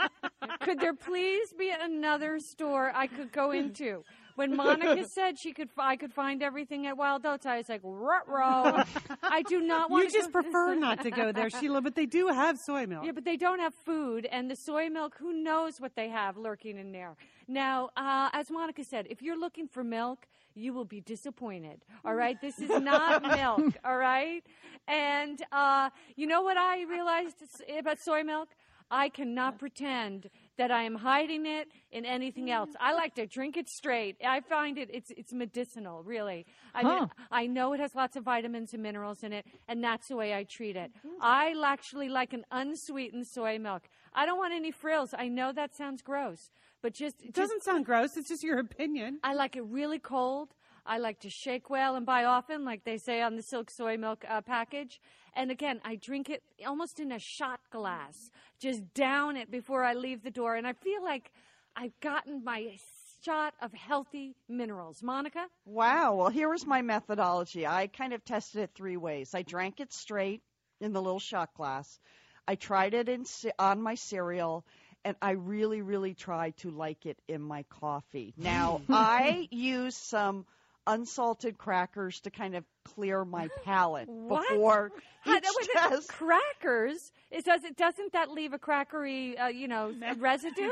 could 0.60 0.78
there 0.78 0.94
please 0.94 1.52
be 1.58 1.72
another 1.76 2.38
store 2.38 2.92
I 2.94 3.08
could 3.08 3.32
go 3.32 3.50
into? 3.50 4.04
When 4.34 4.56
Monica 4.56 5.06
said 5.14 5.38
she 5.38 5.52
could, 5.52 5.68
I 5.76 5.96
could 5.96 6.12
find 6.12 6.42
everything 6.42 6.86
at 6.86 6.96
Wild 6.96 7.24
Oats, 7.26 7.46
I 7.46 7.58
was 7.58 7.68
like, 7.68 7.80
"Ruh-roh." 7.84 8.84
I 9.22 9.42
do 9.42 9.60
not 9.72 9.90
want 9.90 10.04
You 10.04 10.10
to. 10.10 10.16
just 10.18 10.32
go- 10.32 10.42
prefer 10.42 10.74
not 10.86 11.02
to 11.02 11.10
go 11.10 11.32
there, 11.32 11.50
Sheila, 11.50 11.80
but 11.82 11.94
they 11.94 12.06
do 12.06 12.28
have 12.28 12.58
soy 12.58 12.86
milk. 12.86 13.04
yeah, 13.04 13.12
but 13.12 13.24
they 13.24 13.36
don't 13.36 13.58
have 13.60 13.74
food, 13.74 14.26
and 14.26 14.50
the 14.50 14.56
soy 14.56 14.88
milk, 14.88 15.16
who 15.18 15.32
knows 15.32 15.80
what 15.80 15.94
they 15.96 16.08
have 16.08 16.36
lurking 16.36 16.78
in 16.78 16.92
there. 16.92 17.16
Now, 17.48 17.90
uh, 17.96 18.30
as 18.32 18.50
Monica 18.50 18.84
said, 18.84 19.06
if 19.10 19.20
you're 19.22 19.38
looking 19.38 19.66
for 19.68 19.82
milk, 19.84 20.26
you 20.54 20.72
will 20.72 20.84
be 20.84 21.00
disappointed. 21.00 21.84
All 22.04 22.14
right? 22.14 22.40
This 22.40 22.58
is 22.58 22.68
not 22.70 23.22
milk, 23.22 23.74
all 23.84 23.96
right? 23.96 24.42
And 24.86 25.42
uh, 25.50 25.90
you 26.16 26.26
know 26.26 26.42
what 26.42 26.56
I 26.56 26.82
realized 26.84 27.36
about 27.78 27.98
soy 27.98 28.22
milk? 28.22 28.48
I 28.90 29.08
cannot 29.08 29.58
pretend 29.58 30.28
that 30.62 30.70
I 30.70 30.84
am 30.84 30.94
hiding 30.94 31.44
it 31.44 31.66
in 31.90 32.04
anything 32.04 32.48
else. 32.48 32.70
I 32.78 32.92
like 32.94 33.16
to 33.16 33.26
drink 33.26 33.56
it 33.56 33.68
straight. 33.68 34.14
I 34.24 34.38
find 34.40 34.78
it 34.78 34.88
it's 34.92 35.10
it's 35.16 35.32
medicinal, 35.32 36.04
really. 36.04 36.46
I 36.72 36.84
mean, 36.84 37.08
I 37.32 37.48
know 37.48 37.72
it 37.72 37.80
has 37.80 37.96
lots 37.96 38.14
of 38.14 38.22
vitamins 38.22 38.72
and 38.72 38.80
minerals 38.80 39.24
in 39.24 39.32
it, 39.32 39.44
and 39.66 39.82
that's 39.82 40.06
the 40.06 40.14
way 40.14 40.34
I 40.34 40.44
treat 40.44 40.76
it. 40.76 40.92
I 41.20 41.52
actually 41.64 42.08
like 42.08 42.32
an 42.32 42.44
unsweetened 42.52 43.26
soy 43.26 43.58
milk. 43.58 43.82
I 44.14 44.24
don't 44.24 44.38
want 44.38 44.54
any 44.54 44.70
frills. 44.70 45.10
I 45.18 45.26
know 45.26 45.50
that 45.52 45.74
sounds 45.74 46.00
gross, 46.00 46.52
but 46.80 46.94
just 46.94 47.16
It 47.20 47.24
just 47.24 47.34
doesn't 47.34 47.64
sound 47.64 47.84
gross. 47.84 48.16
It's 48.16 48.28
just 48.28 48.44
your 48.44 48.60
opinion. 48.60 49.18
I 49.24 49.34
like 49.34 49.56
it 49.56 49.64
really 49.64 49.98
cold. 49.98 50.54
I 50.86 50.98
like 50.98 51.18
to 51.20 51.30
shake 51.30 51.70
well 51.70 51.96
and 51.96 52.06
buy 52.06 52.24
often, 52.24 52.64
like 52.64 52.84
they 52.84 52.98
say 52.98 53.20
on 53.22 53.34
the 53.34 53.42
silk 53.42 53.68
soy 53.70 53.96
milk 53.96 54.24
uh, 54.28 54.40
package. 54.42 55.00
And 55.34 55.50
again, 55.50 55.80
I 55.84 55.96
drink 55.96 56.28
it 56.28 56.42
almost 56.66 57.00
in 57.00 57.12
a 57.12 57.18
shot 57.18 57.60
glass, 57.70 58.30
just 58.58 58.94
down 58.94 59.36
it 59.36 59.50
before 59.50 59.82
I 59.82 59.94
leave 59.94 60.22
the 60.22 60.30
door. 60.30 60.56
And 60.56 60.66
I 60.66 60.74
feel 60.74 61.02
like 61.02 61.32
I've 61.74 61.98
gotten 62.00 62.44
my 62.44 62.76
shot 63.24 63.54
of 63.62 63.72
healthy 63.72 64.34
minerals. 64.48 65.02
Monica? 65.02 65.46
Wow. 65.64 66.14
Well, 66.16 66.28
here 66.28 66.48
was 66.48 66.66
my 66.66 66.82
methodology. 66.82 67.66
I 67.66 67.86
kind 67.86 68.12
of 68.12 68.24
tested 68.24 68.62
it 68.62 68.70
three 68.74 68.96
ways. 68.96 69.34
I 69.34 69.42
drank 69.42 69.80
it 69.80 69.92
straight 69.92 70.42
in 70.80 70.92
the 70.92 71.00
little 71.00 71.20
shot 71.20 71.54
glass. 71.54 71.98
I 72.46 72.56
tried 72.56 72.94
it 72.94 73.08
in 73.08 73.24
on 73.58 73.80
my 73.80 73.94
cereal, 73.94 74.66
and 75.04 75.16
I 75.22 75.32
really, 75.32 75.80
really 75.80 76.14
tried 76.14 76.56
to 76.58 76.70
like 76.70 77.06
it 77.06 77.18
in 77.28 77.40
my 77.40 77.62
coffee. 77.64 78.34
Now, 78.36 78.82
I 78.88 79.48
use 79.50 79.96
some 79.96 80.44
unsalted 80.86 81.58
crackers 81.58 82.20
to 82.20 82.30
kind 82.30 82.54
of 82.56 82.64
clear 82.84 83.24
my 83.24 83.48
palate 83.64 84.08
What? 84.10 84.48
before 84.48 84.90
each 85.26 85.42
that 85.42 85.42
was- 85.44 85.68
test. 86.06 86.08
Crackers? 86.12 87.12
It 87.30 87.44
does 87.44 87.64
it 87.64 87.76
doesn't 87.76 88.12
that 88.12 88.30
leave 88.30 88.52
a 88.52 88.58
crackery 88.58 89.40
uh, 89.42 89.46
you 89.46 89.68
know 89.68 89.94
residue? 90.18 90.68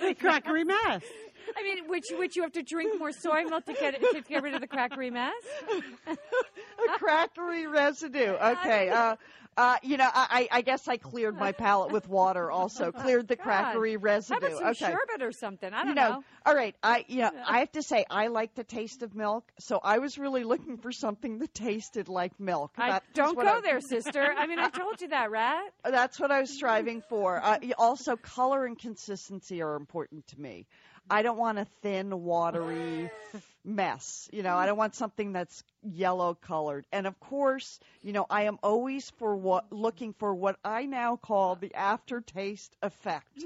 A 0.00 0.14
crackery 0.14 0.64
mess. 0.66 1.02
I 1.56 1.62
mean, 1.62 1.88
which 1.88 2.06
which 2.12 2.36
you 2.36 2.42
have 2.42 2.52
to 2.52 2.62
drink 2.62 2.98
more 2.98 3.12
soy 3.12 3.44
milk 3.44 3.64
to 3.66 3.74
get 3.74 4.00
to 4.00 4.22
get 4.22 4.42
rid 4.42 4.54
of 4.54 4.60
the 4.60 4.66
crackery 4.66 5.12
mess. 5.12 5.32
a 6.06 6.98
crackery 6.98 7.70
residue. 7.70 8.36
Okay. 8.56 8.88
Uh, 8.88 9.16
uh, 9.56 9.76
you 9.82 9.96
know, 9.96 10.08
I, 10.12 10.48
I 10.52 10.60
guess 10.60 10.86
I 10.86 10.98
cleared 10.98 11.36
my 11.36 11.52
palate 11.52 11.90
with 11.90 12.08
water. 12.08 12.50
Also, 12.50 12.92
cleared 13.04 13.26
the 13.26 13.36
God. 13.36 13.46
crackery 13.46 13.94
How 13.94 14.00
residue. 14.00 14.46
about 14.46 14.58
some 14.58 14.66
okay. 14.66 14.92
sherbet 14.92 15.22
or 15.22 15.32
something? 15.32 15.72
I 15.72 15.78
don't 15.78 15.88
you 15.88 15.94
know, 15.94 16.10
know. 16.10 16.24
all 16.44 16.54
right. 16.54 16.74
I 16.82 17.06
you 17.08 17.22
know, 17.22 17.30
I 17.46 17.60
have 17.60 17.72
to 17.72 17.82
say 17.82 18.04
I 18.10 18.26
like 18.26 18.54
the 18.54 18.64
taste 18.64 19.02
of 19.02 19.14
milk, 19.14 19.50
so 19.58 19.80
I 19.82 19.98
was 19.98 20.18
really 20.18 20.44
looking 20.44 20.76
for 20.76 20.92
something 20.92 21.38
that 21.38 21.54
tasted 21.54 22.08
like 22.08 22.38
milk. 22.38 22.72
I 22.76 23.00
don't 23.14 23.34
go 23.34 23.46
I- 23.46 23.60
there, 23.62 23.80
sister. 23.80 24.34
I 24.36 24.46
mean, 24.46 24.58
I 24.58 24.68
told 24.68 25.00
you 25.00 25.08
that, 25.08 25.30
rat. 25.30 25.72
That's 25.84 26.20
what 26.20 26.30
I 26.30 26.40
was 26.40 26.50
striving 26.50 27.02
for. 27.08 27.42
Uh, 27.42 27.58
also, 27.78 28.16
color 28.16 28.66
and 28.66 28.78
consistency 28.78 29.62
are 29.62 29.76
important 29.76 30.26
to 30.28 30.40
me. 30.40 30.66
I 31.10 31.22
don't 31.22 31.38
want 31.38 31.58
a 31.58 31.66
thin, 31.82 32.22
watery 32.22 33.10
mess. 33.64 34.28
You 34.32 34.42
know, 34.42 34.56
I 34.56 34.66
don't 34.66 34.76
want 34.76 34.94
something 34.94 35.32
that's 35.32 35.62
yellow 35.82 36.34
colored. 36.34 36.86
And 36.92 37.06
of 37.06 37.18
course, 37.20 37.78
you 38.02 38.12
know, 38.12 38.26
I 38.28 38.42
am 38.44 38.58
always 38.62 39.10
for 39.18 39.36
what 39.36 39.72
looking 39.72 40.12
for 40.14 40.34
what 40.34 40.56
I 40.64 40.86
now 40.86 41.16
call 41.16 41.56
the 41.56 41.74
aftertaste 41.74 42.74
effect. 42.82 43.44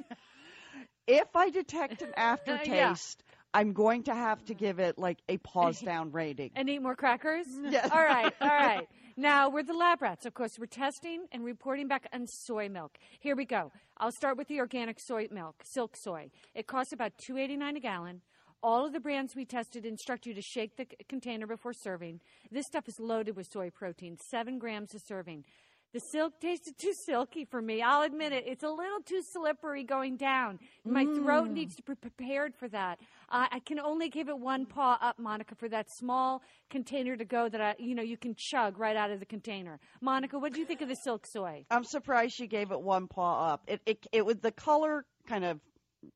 if 1.07 1.35
I 1.35 1.51
detect 1.51 2.03
an 2.03 2.13
aftertaste, 2.17 3.23
I'm 3.53 3.73
going 3.73 4.05
to 4.05 4.15
have 4.15 4.45
to 4.47 4.55
give 4.55 4.79
it 4.79 4.99
like 4.99 5.19
a 5.29 5.39
pause 5.39 5.81
down 5.81 6.13
rating. 6.13 6.51
And 6.55 6.69
eat 6.69 6.81
more 6.81 6.95
crackers? 6.95 7.47
Yes. 7.69 7.91
All 7.91 8.03
right, 8.03 8.33
all 8.41 8.49
right. 8.49 8.89
Now, 9.17 9.49
we're 9.51 9.63
the 9.63 9.73
lab 9.75 10.03
rats. 10.03 10.25
Of 10.25 10.35
course, 10.35 10.59
we're 10.59 10.67
testing 10.67 11.27
and 11.33 11.45
reporting 11.45 11.89
back 11.89 12.07
on 12.13 12.27
soy 12.27 12.69
milk. 12.69 12.97
Here 13.19 13.37
we 13.37 13.45
go. 13.45 13.73
I'll 13.99 14.13
start 14.13 14.37
with 14.37 14.49
the 14.49 14.61
organic 14.61 15.01
soy 15.01 15.29
milk, 15.31 15.57
silk 15.65 15.97
soy. 15.97 16.31
It 16.55 16.67
costs 16.67 16.93
about 16.93 17.19
two 17.19 17.37
eighty 17.37 17.57
nine 17.57 17.77
a 17.77 17.81
gallon. 17.81 18.23
All 18.63 18.87
of 18.87 18.93
the 18.93 19.01
brands 19.01 19.35
we 19.35 19.45
tested 19.47 19.87
instruct 19.87 20.27
you 20.27 20.35
to 20.35 20.43
shake 20.43 20.77
the 20.77 20.85
c- 20.85 20.97
container 21.09 21.47
before 21.47 21.73
serving. 21.73 22.21
This 22.53 22.67
stuff 22.67 22.89
is 22.89 23.01
loaded 23.01 23.35
with 23.35 23.51
soy 23.51 23.71
protein, 23.71 24.19
seven 24.19 24.59
grams 24.59 24.95
a 24.95 24.99
serving. 24.99 25.45
The 25.93 26.01
silk 26.01 26.39
tasted 26.41 26.79
too 26.79 26.93
silky 26.95 27.45
for 27.45 27.61
me. 27.61 27.83
I'll 27.83 28.03
admit 28.03 28.33
it. 28.33 28.45
It's 28.47 28.63
a 28.63 28.69
little 28.69 29.01
too 29.05 29.23
slippery 29.23 29.83
going 29.83 30.17
down. 30.17 30.61
My 30.85 31.05
throat 31.05 31.51
needs 31.51 31.75
to 31.77 31.83
be 31.83 31.97
prepared 31.97 32.55
for 32.55 32.69
that. 32.69 33.01
Uh, 33.29 33.49
I 33.51 33.59
can 33.59 33.81
only 33.81 34.09
give 34.09 34.29
it 34.29 34.39
one 34.39 34.67
paw 34.67 34.99
up, 35.01 35.19
Monica, 35.19 35.57
for 35.57 35.69
that 35.69 35.91
small 35.91 36.43
container 36.69 37.17
to 37.17 37.25
go 37.25 37.49
that 37.49 37.61
I, 37.61 37.75
you 37.81 37.97
know, 37.97 38.03
you 38.03 38.17
can 38.17 38.37
chug 38.37 38.79
right 38.79 38.97
out 38.97 39.11
of 39.11 39.19
the 39.19 39.27
container. 39.27 39.81
Monica, 40.01 40.39
what 40.39 40.53
do 40.53 40.61
you 40.61 40.67
think 40.67 40.81
of 40.81 40.89
the 40.89 40.95
silk 40.95 41.27
soy? 41.27 41.65
I'm 41.73 41.85
surprised 41.85 42.39
you 42.39 42.47
gave 42.47 42.71
it 42.71 42.81
one 42.81 43.09
paw 43.09 43.53
up. 43.53 43.63
It 43.67 43.81
it 43.85 44.07
it 44.13 44.25
was 44.25 44.37
the 44.37 44.53
color 44.53 45.05
kind 45.27 45.45
of 45.45 45.59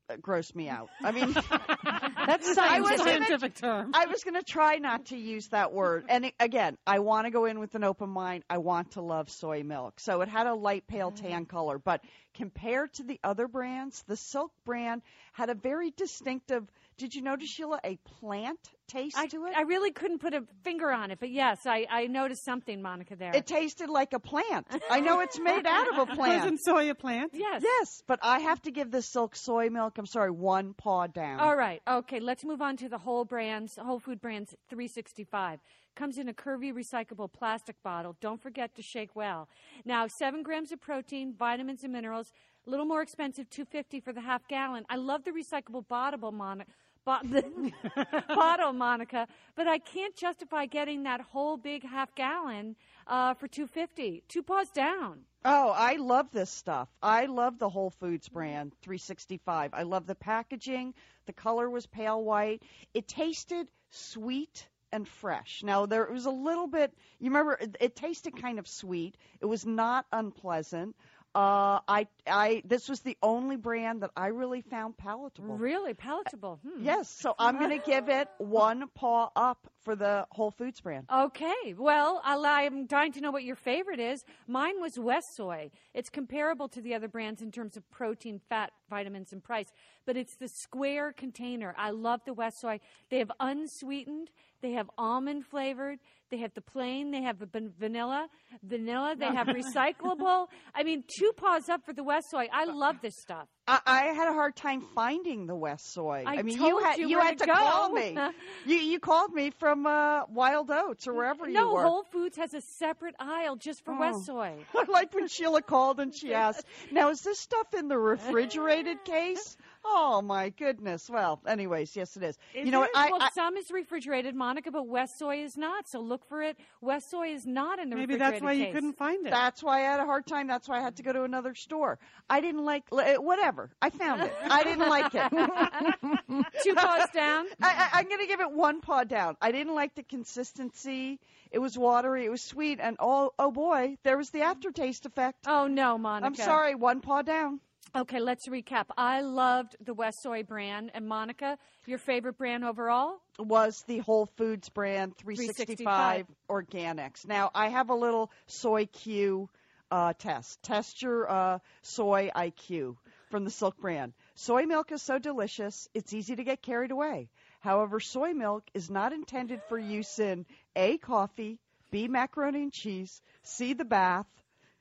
Uh, 0.09 0.15
grossed 0.15 0.55
me 0.55 0.69
out. 0.69 0.89
I 1.03 1.11
mean, 1.11 1.33
That's 2.27 2.57
I 2.57 2.79
was 2.79 2.91
a 2.91 2.97
gonna- 2.97 3.03
scientific 3.03 3.55
term. 3.55 3.91
I 3.93 4.07
was 4.07 4.23
going 4.23 4.35
to 4.35 4.43
try 4.43 4.77
not 4.77 5.05
to 5.07 5.17
use 5.17 5.47
that 5.49 5.73
word. 5.73 6.05
And 6.09 6.25
it, 6.25 6.33
again, 6.39 6.77
I 6.87 6.99
want 6.99 7.25
to 7.25 7.31
go 7.31 7.45
in 7.45 7.59
with 7.59 7.75
an 7.75 7.83
open 7.83 8.09
mind. 8.09 8.43
I 8.49 8.57
want 8.57 8.91
to 8.91 9.01
love 9.01 9.29
soy 9.29 9.63
milk. 9.63 9.99
So 9.99 10.21
it 10.21 10.29
had 10.29 10.47
a 10.47 10.55
light 10.55 10.87
pale 10.87 11.11
mm-hmm. 11.11 11.25
tan 11.25 11.45
color, 11.45 11.77
but 11.77 12.01
compared 12.33 12.93
to 12.93 13.03
the 13.03 13.19
other 13.23 13.47
brands, 13.47 14.03
the 14.07 14.17
Silk 14.17 14.51
brand 14.65 15.01
had 15.33 15.49
a 15.49 15.55
very 15.55 15.91
distinctive. 15.91 16.67
Did 16.97 17.13
you 17.13 17.21
notice 17.21 17.49
Sheila 17.49 17.81
a 17.83 17.97
plant 18.19 18.59
taste 18.87 19.17
I, 19.17 19.27
to 19.27 19.45
it? 19.45 19.53
I 19.55 19.63
really 19.63 19.91
couldn't 19.91 20.19
put 20.19 20.33
a 20.33 20.43
finger 20.63 20.91
on 20.91 21.11
it, 21.11 21.19
but 21.19 21.29
yes, 21.29 21.59
I, 21.65 21.85
I 21.89 22.07
noticed 22.07 22.45
something, 22.45 22.81
Monica, 22.81 23.17
there. 23.17 23.35
it 23.35 23.45
tasted 23.45 23.89
like 23.89 24.13
a 24.13 24.19
plant. 24.19 24.65
I 24.89 25.01
know 25.01 25.19
it's 25.19 25.37
made 25.37 25.65
out 25.65 25.91
of 25.91 25.97
a 25.97 26.05
plant. 26.15 26.43
Wasn't 26.43 26.59
soy 26.63 26.89
a 26.89 26.95
plant? 26.95 27.31
yes. 27.33 27.61
Yes, 27.63 28.01
but 28.07 28.19
I 28.21 28.39
have 28.39 28.61
to 28.61 28.71
give 28.71 28.91
the 28.91 29.01
Silk 29.01 29.35
soy 29.35 29.69
milk. 29.69 29.97
I'm 29.97 30.05
sorry, 30.05 30.31
one 30.31 30.73
paw 30.73 31.07
down. 31.07 31.41
All 31.41 31.55
right. 31.55 31.81
Okay. 31.85 32.21
Let's 32.21 32.45
move 32.45 32.61
on 32.61 32.77
to 32.77 32.87
the 32.87 32.97
whole 32.97 33.25
brands, 33.25 33.77
Whole 33.77 33.99
Food 33.99 34.21
Brands 34.21 34.55
365. 34.69 35.59
Comes 35.95 36.17
in 36.17 36.29
a 36.29 36.33
curvy 36.33 36.73
recyclable 36.73 37.31
plastic 37.31 37.81
bottle. 37.83 38.15
Don't 38.21 38.41
forget 38.41 38.75
to 38.75 38.81
shake 38.81 39.15
well. 39.15 39.49
Now, 39.85 40.07
seven 40.07 40.43
grams 40.43 40.71
of 40.71 40.79
protein, 40.81 41.33
vitamins 41.37 41.83
and 41.83 41.91
minerals. 41.91 42.31
A 42.67 42.69
little 42.69 42.85
more 42.85 43.01
expensive, 43.01 43.47
two 43.49 43.63
fifty 43.63 43.99
for 43.99 44.11
the 44.11 44.21
half 44.21 44.47
gallon. 44.47 44.85
I 44.89 44.95
love 44.95 45.23
the 45.23 45.31
recyclable 45.31 45.87
bottle, 45.87 46.31
Monica. 46.31 46.71
Bo- 47.05 47.19
bottle, 48.35 48.73
Monica, 48.73 49.27
but 49.55 49.67
I 49.67 49.77
can't 49.77 50.15
justify 50.15 50.65
getting 50.65 51.03
that 51.03 51.21
whole 51.21 51.55
big 51.55 51.83
half 51.83 52.13
gallon 52.15 52.75
uh, 53.07 53.35
for 53.35 53.47
two 53.47 53.67
fifty. 53.67 54.23
Two 54.27 54.41
paws 54.43 54.69
down. 54.71 55.19
Oh, 55.47 55.69
I 55.75 55.97
love 55.97 56.31
this 56.31 56.49
stuff. 56.49 56.89
I 57.03 57.27
love 57.27 57.59
the 57.59 57.69
Whole 57.69 57.91
Foods 57.91 58.27
brand 58.27 58.73
365. 58.81 59.75
I 59.75 59.83
love 59.83 60.07
the 60.07 60.15
packaging. 60.15 60.95
The 61.27 61.33
color 61.33 61.69
was 61.69 61.85
pale 61.85 62.23
white. 62.23 62.63
It 62.95 63.07
tasted 63.07 63.67
sweet 63.91 64.67
and 64.91 65.07
fresh. 65.07 65.61
Now 65.63 65.85
there 65.85 66.07
was 66.11 66.25
a 66.25 66.31
little 66.31 66.67
bit. 66.67 66.91
You 67.19 67.29
remember 67.29 67.59
it, 67.61 67.75
it 67.79 67.95
tasted 67.95 68.41
kind 68.41 68.57
of 68.57 68.67
sweet. 68.67 69.17
It 69.39 69.45
was 69.45 69.65
not 69.65 70.07
unpleasant. 70.11 70.95
Uh, 71.35 71.81
I, 71.87 72.07
I, 72.25 72.63
this 72.65 72.87
was 72.87 73.01
the 73.01 73.17
only 73.21 73.57
brand 73.57 74.03
that 74.03 74.11
I 74.15 74.27
really 74.27 74.61
found 74.61 74.95
palatable. 74.95 75.57
Really 75.57 75.93
palatable. 75.93 76.61
Hmm. 76.65 76.81
Yes, 76.83 77.09
so 77.09 77.35
I'm 77.37 77.59
going 77.59 77.77
to 77.77 77.85
give 77.85 78.07
it 78.07 78.29
one 78.37 78.85
paw 78.95 79.29
up 79.35 79.67
for 79.83 79.97
the 79.97 80.25
Whole 80.31 80.51
Foods 80.51 80.79
brand. 80.79 81.07
Okay. 81.13 81.73
Well, 81.77 82.21
I'll- 82.23 82.45
I'm 82.45 82.85
dying 82.85 83.11
to 83.13 83.21
know 83.21 83.31
what 83.31 83.43
your 83.43 83.57
favorite 83.57 83.99
is. 83.99 84.23
Mine 84.47 84.79
was 84.79 84.97
West 84.97 85.35
Soy. 85.35 85.71
It's 85.93 86.09
comparable 86.09 86.69
to 86.69 86.79
the 86.81 86.93
other 86.95 87.09
brands 87.09 87.41
in 87.41 87.51
terms 87.51 87.75
of 87.75 87.89
protein, 87.91 88.39
fat, 88.49 88.71
vitamins, 88.89 89.33
and 89.33 89.43
price, 89.43 89.67
but 90.05 90.15
it's 90.15 90.35
the 90.37 90.47
square 90.47 91.11
container. 91.11 91.75
I 91.77 91.89
love 91.89 92.21
the 92.25 92.33
West 92.33 92.61
Soy. 92.61 92.79
They 93.09 93.19
have 93.19 93.31
unsweetened, 93.41 94.29
they 94.65 94.71
have 94.71 94.89
almond 94.97 95.45
flavored, 95.45 95.99
they 96.31 96.37
have 96.37 96.51
the 96.55 96.61
plain, 96.61 97.11
they 97.11 97.21
have 97.21 97.37
the 97.37 97.45
van- 97.45 97.71
vanilla, 97.79 98.27
vanilla, 98.63 99.15
they 99.15 99.27
have 99.27 99.45
recyclable. 99.61 100.47
I 100.73 100.81
mean, 100.81 101.03
two 101.19 101.31
paws 101.37 101.69
up 101.69 101.85
for 101.85 101.93
the 101.93 102.03
West 102.03 102.31
Soy. 102.31 102.47
I 102.51 102.65
love 102.65 102.95
this 103.03 103.13
stuff. 103.21 103.47
I, 103.67 103.79
I 103.85 104.03
had 104.05 104.27
a 104.27 104.33
hard 104.33 104.55
time 104.55 104.81
finding 104.95 105.45
the 105.45 105.55
West 105.55 105.93
Soy. 105.93 106.23
I 106.25 106.41
mean, 106.41 106.57
told 106.57 106.69
you 106.71 106.79
had 106.83 106.97
you 106.97 107.17
where 107.17 107.25
had 107.25 107.37
to 107.37 107.45
to, 107.45 107.51
call 107.53 107.89
me. 107.91 108.17
you 108.65 108.75
you 108.77 108.99
called 108.99 109.33
me 109.33 109.51
from 109.51 109.85
uh, 109.85 110.25
Wild 110.25 110.71
Oats 110.71 111.07
or 111.07 111.13
wherever 111.13 111.47
you 111.47 111.53
were. 111.71 111.81
No. 111.83 111.87
Whole 111.89 112.03
Foods 112.11 112.37
has 112.37 112.55
a 112.55 112.61
separate 112.61 113.15
aisle 113.19 113.55
just 113.55 113.85
for 113.85 113.93
Oh. 113.93 113.99
West 113.99 114.25
Soy. 114.25 114.55
I 114.75 114.83
like 114.91 115.13
when 115.13 115.27
Sheila 115.27 115.61
called 115.61 115.99
and 115.99 116.11
she 116.15 116.33
asked, 116.33 116.65
"Now 116.91 117.09
is 117.09 117.21
this 117.21 117.39
stuff 117.39 117.71
in 117.77 117.87
the 117.87 117.97
refrigerated 117.99 119.03
case?" 119.05 119.57
Oh 119.87 120.21
my 120.21 120.49
goodness. 120.49 121.09
Well, 121.09 121.39
anyways, 121.47 121.95
yes, 121.95 122.17
it 122.17 122.23
is. 122.23 122.37
Is 122.53 122.65
you 122.65 122.71
know 122.71 122.83
it? 122.83 122.89
what? 122.93 123.07
I, 123.07 123.11
well, 123.11 123.21
I, 123.21 123.29
some 123.29 123.55
is 123.55 123.69
refrigerated, 123.69 124.35
Monica, 124.35 124.71
but 124.71 124.87
West 124.87 125.19
Soy 125.19 125.43
is 125.43 125.55
not. 125.55 125.87
So 125.87 125.99
look 125.99 126.27
for 126.27 126.41
it. 126.41 126.57
West 126.81 127.11
Soy 127.11 127.29
is 127.29 127.45
not 127.45 127.79
in 127.79 127.89
the 127.89 127.95
refrigerator. 127.95 127.97
Maybe 127.97 128.13
refrigerated 128.13 128.33
that's 128.33 128.43
why 128.43 128.51
you 128.51 128.73
couldn't 128.73 128.97
find 128.97 129.27
it. 129.27 129.29
that's 129.29 129.63
why 129.63 129.79
I 129.79 129.91
had 129.91 129.99
a 129.99 130.05
hard 130.05 130.25
time. 130.25 130.47
That's 130.47 130.67
why 130.67 130.79
I 130.79 130.81
had 130.81 130.95
to 130.97 131.03
go 131.03 131.13
to 131.13 131.23
another 131.23 131.53
store. 131.53 131.99
I 132.29 132.41
didn't 132.41 132.65
like 132.65 132.83
eh, 132.97 133.17
whatever. 133.17 133.69
I 133.81 133.91
found 133.91 134.21
it. 134.21 134.33
I 134.43 134.63
didn't 134.63 134.89
like 134.89 135.13
it. 135.13 135.31
Two 136.63 136.75
paws 136.75 137.09
down. 137.13 137.45
I, 137.61 137.89
I, 137.93 137.99
I'm 137.99 138.05
going 138.09 138.21
to 138.21 138.27
give 138.27 138.41
it 138.41 138.51
one 138.51 138.81
paw 138.81 139.03
down. 139.03 139.37
I 139.41 139.51
didn't 139.51 139.75
like 139.75 139.95
the 139.95 140.03
consistency. 140.03 141.19
It 141.51 141.59
was 141.59 141.77
watery. 141.77 142.25
It 142.25 142.29
was 142.29 142.41
sweet, 142.41 142.79
and 142.81 142.97
oh, 142.99 143.31
oh 143.39 143.51
boy, 143.51 143.97
there 144.03 144.17
was 144.17 144.29
the 144.31 144.41
aftertaste 144.41 145.05
effect. 145.05 145.45
Oh 145.47 145.67
no, 145.67 145.97
Monica. 145.97 146.25
I'm 146.25 146.35
sorry, 146.35 146.75
one 146.75 147.01
paw 147.01 147.21
down. 147.21 147.61
Okay, 147.95 148.19
let's 148.19 148.49
recap. 148.49 148.87
I 148.97 149.21
loved 149.21 149.77
the 149.79 149.93
West 149.93 150.21
Soy 150.21 150.43
brand, 150.43 150.91
and 150.93 151.07
Monica, 151.07 151.57
your 151.85 151.97
favorite 151.97 152.37
brand 152.37 152.65
overall? 152.65 153.21
Was 153.39 153.85
the 153.87 153.99
Whole 153.99 154.25
Foods 154.35 154.67
brand 154.67 155.15
365, 155.15 156.25
organics. 156.49 157.25
Now 157.25 157.51
I 157.55 157.69
have 157.69 157.89
a 157.89 157.95
little 157.95 158.31
soy 158.47 158.87
Q 158.87 159.49
uh, 159.91 160.11
test. 160.19 160.61
Test 160.61 161.01
your 161.01 161.31
uh, 161.31 161.59
soy 161.83 162.31
IQ 162.35 162.97
from 163.31 163.45
the 163.45 163.49
Silk 163.51 163.77
brand. 163.79 164.11
Soy 164.33 164.65
milk 164.65 164.91
is 164.91 165.01
so 165.01 165.17
delicious, 165.17 165.87
it's 165.93 166.11
easy 166.11 166.35
to 166.35 166.43
get 166.43 166.61
carried 166.61 166.91
away. 166.91 167.29
However, 167.61 168.01
soy 168.01 168.33
milk 168.33 168.65
is 168.73 168.89
not 168.89 169.13
intended 169.13 169.61
for 169.69 169.79
use 169.79 170.19
in 170.19 170.45
A, 170.75 170.97
coffee, 170.97 171.59
B, 171.91 172.09
macaroni 172.09 172.63
and 172.63 172.73
cheese, 172.73 173.21
C, 173.43 173.71
the 173.71 173.85
bath, 173.85 174.27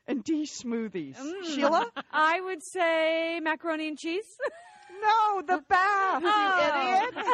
and 0.06 0.23
D, 0.25 0.44
smoothies. 0.44 1.16
Mm. 1.16 1.54
Sheila? 1.54 1.87
I 2.12 2.40
would 2.40 2.62
say 2.62 3.40
macaroni 3.42 3.88
and 3.88 3.99
cheese. 3.99 4.25
No, 5.02 5.42
the 5.42 5.62
bath. 5.68 6.23
Oh. 6.25 7.11
Idiot. 7.12 7.26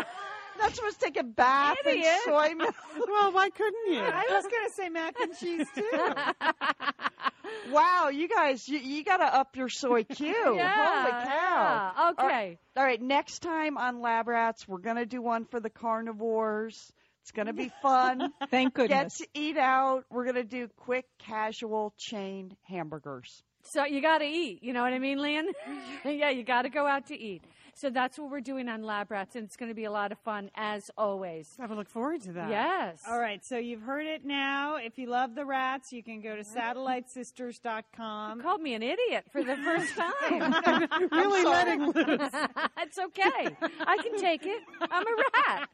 not 0.59 0.75
supposed 0.75 0.99
to 0.99 1.05
take 1.05 1.19
a 1.19 1.23
bath 1.23 1.77
in 1.85 1.99
Idiot. 1.99 2.17
soy 2.25 2.55
milk. 2.55 2.75
Well, 3.07 3.33
why 3.33 3.51
couldn't 3.51 3.93
you? 3.93 4.01
I 4.01 4.27
was 4.31 4.45
going 4.45 4.67
to 4.67 4.73
say 4.75 4.89
mac 4.89 5.15
and 5.21 5.37
cheese 5.39 5.67
too. 5.75 7.71
Wow, 7.71 8.09
you 8.09 8.29
guys, 8.29 8.69
you, 8.69 8.79
you 8.79 9.05
got 9.05 9.19
to 9.19 9.25
up 9.25 9.57
your 9.57 9.69
soy 9.69 10.03
Q. 10.05 10.35
Holy 10.35 10.59
cow. 10.59 11.93
yeah. 11.97 12.11
Okay. 12.13 12.59
All 12.77 12.85
right, 12.85 13.01
next 13.01 13.41
time 13.41 13.77
on 13.77 14.01
Lab 14.01 14.27
Rats, 14.29 14.67
we're 14.67 14.79
going 14.79 14.97
to 14.97 15.07
do 15.07 15.21
one 15.23 15.45
for 15.45 15.61
the 15.61 15.71
carnivores. 15.71 16.93
It's 17.31 17.37
going 17.37 17.47
to 17.47 17.53
be 17.53 17.71
fun. 17.81 18.33
Thank 18.51 18.75
goodness. 18.75 19.19
Get 19.19 19.25
to 19.25 19.41
eat 19.41 19.57
out. 19.57 20.05
We're 20.11 20.25
going 20.25 20.35
to 20.35 20.43
do 20.43 20.67
quick, 20.77 21.05
casual, 21.21 21.95
chain 21.97 22.57
hamburgers. 22.65 23.45
So 23.63 23.85
you 23.85 24.01
got 24.01 24.19
to 24.19 24.25
eat. 24.25 24.63
You 24.63 24.73
know 24.73 24.83
what 24.83 24.93
I 24.93 24.99
mean, 24.99 25.19
Lian? 25.19 25.47
yeah, 26.05 26.31
you 26.31 26.43
got 26.43 26.63
to 26.63 26.69
go 26.71 26.87
out 26.87 27.07
to 27.07 27.19
eat. 27.19 27.43
So 27.75 27.89
that's 27.89 28.19
what 28.19 28.31
we're 28.31 28.41
doing 28.41 28.69
on 28.69 28.83
Lab 28.83 29.11
Rats, 29.11 29.37
and 29.37 29.45
it's 29.47 29.57
going 29.57 29.71
to 29.71 29.75
be 29.75 29.85
a 29.85 29.91
lot 29.91 30.13
of 30.13 30.19
fun 30.19 30.51
as 30.55 30.91
always. 30.99 31.49
I 31.59 31.65
would 31.67 31.79
look 31.79 31.89
forward 31.89 32.21
to 32.23 32.33
that. 32.33 32.51
Yes. 32.51 33.01
All 33.09 33.19
right, 33.19 33.43
so 33.43 33.57
you've 33.57 33.81
heard 33.81 34.07
it 34.07 34.23
now. 34.25 34.77
If 34.77 34.99
you 34.99 35.09
love 35.09 35.35
the 35.35 35.47
rats, 35.47 35.91
you 35.93 36.03
can 36.03 36.21
go 36.21 36.37
to 36.37 36.43
satellitesisters.com. 36.43 38.39
You 38.39 38.43
called 38.43 38.61
me 38.61 38.75
an 38.75 38.83
idiot 38.83 39.25
for 39.33 39.43
the 39.43 39.57
first 39.57 39.95
time. 39.95 40.89
Really 41.11 41.45
letting 41.45 41.83
loose. 41.87 41.97
it's 42.79 42.99
okay. 42.99 43.57
I 43.87 43.97
can 44.03 44.17
take 44.19 44.45
it. 44.45 44.63
I'm 44.81 45.05
a 45.07 45.17
rat. 45.49 45.69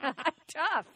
I'm 0.00 0.34
tough. 0.48 0.86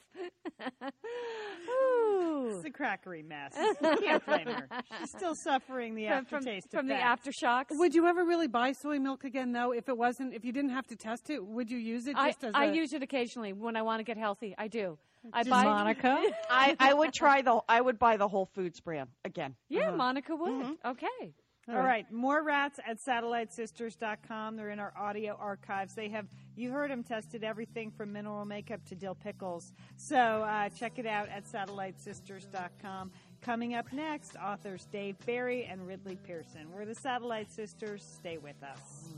Ooh. 1.68 2.56
It's 2.56 2.64
a 2.64 2.70
crackery 2.70 3.24
mess. 3.26 3.54
You 3.56 3.96
can't 3.98 4.24
blame 4.26 4.46
her. 4.46 4.68
She's 5.00 5.10
still 5.10 5.34
suffering 5.34 5.94
the 5.94 6.08
From, 6.24 6.42
from, 6.42 6.60
from 6.70 6.86
the 6.88 6.94
aftershocks. 6.94 7.66
Would 7.70 7.94
you 7.94 8.06
ever 8.06 8.24
really 8.24 8.46
buy 8.48 8.72
soy 8.72 8.98
milk 8.98 9.24
again, 9.24 9.52
though? 9.52 9.72
If 9.72 9.88
it 9.88 9.96
wasn't, 9.96 10.34
if 10.34 10.44
you 10.44 10.52
didn't 10.52 10.70
have 10.70 10.86
to 10.88 10.96
test 10.96 11.30
it, 11.30 11.44
would 11.44 11.70
you 11.70 11.78
use 11.78 12.06
it 12.06 12.16
I, 12.16 12.28
just 12.28 12.44
as 12.44 12.52
I 12.54 12.66
a? 12.66 12.72
use 12.74 12.92
it 12.92 13.02
occasionally 13.02 13.52
when 13.52 13.76
I 13.76 13.82
want 13.82 14.00
to 14.00 14.04
get 14.04 14.16
healthy. 14.16 14.54
I 14.58 14.68
do. 14.68 14.98
I 15.32 15.40
Just 15.40 15.50
buy 15.50 15.64
Monica? 15.64 16.18
I, 16.50 16.76
I 16.80 16.94
would 16.94 17.12
try 17.12 17.42
the 17.42 17.60
I 17.68 17.80
would 17.82 17.98
buy 17.98 18.16
the 18.16 18.26
Whole 18.26 18.46
Foods 18.46 18.80
brand 18.80 19.10
again. 19.24 19.54
Yeah, 19.68 19.88
Uh-huh. 19.88 19.96
Monica 19.96 20.34
would. 20.34 20.50
Mm-hmm. 20.50 20.88
Okay. 20.92 21.34
All 21.68 21.76
right, 21.76 22.10
more 22.10 22.42
rats 22.42 22.80
at 22.84 22.98
satellitesisters.com. 22.98 24.56
They're 24.56 24.70
in 24.70 24.80
our 24.80 24.92
audio 24.98 25.36
archives. 25.38 25.94
They 25.94 26.08
have, 26.08 26.26
you 26.56 26.72
heard 26.72 26.90
them, 26.90 27.04
tested 27.04 27.44
everything 27.44 27.92
from 27.92 28.12
mineral 28.12 28.44
makeup 28.44 28.84
to 28.86 28.96
dill 28.96 29.14
pickles. 29.14 29.72
So 29.96 30.16
uh, 30.16 30.68
check 30.70 30.98
it 30.98 31.06
out 31.06 31.28
at 31.28 31.44
satellitesisters.com. 31.44 33.12
Coming 33.42 33.74
up 33.74 33.90
next, 33.92 34.36
authors 34.36 34.86
Dave 34.92 35.16
Barry 35.24 35.64
and 35.64 35.86
Ridley 35.86 36.18
Pearson. 36.26 36.70
We're 36.74 36.84
the 36.84 36.94
Satellite 36.96 37.50
Sisters. 37.50 38.02
Stay 38.18 38.36
with 38.36 38.62
us. 38.62 39.08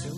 So 0.00 0.10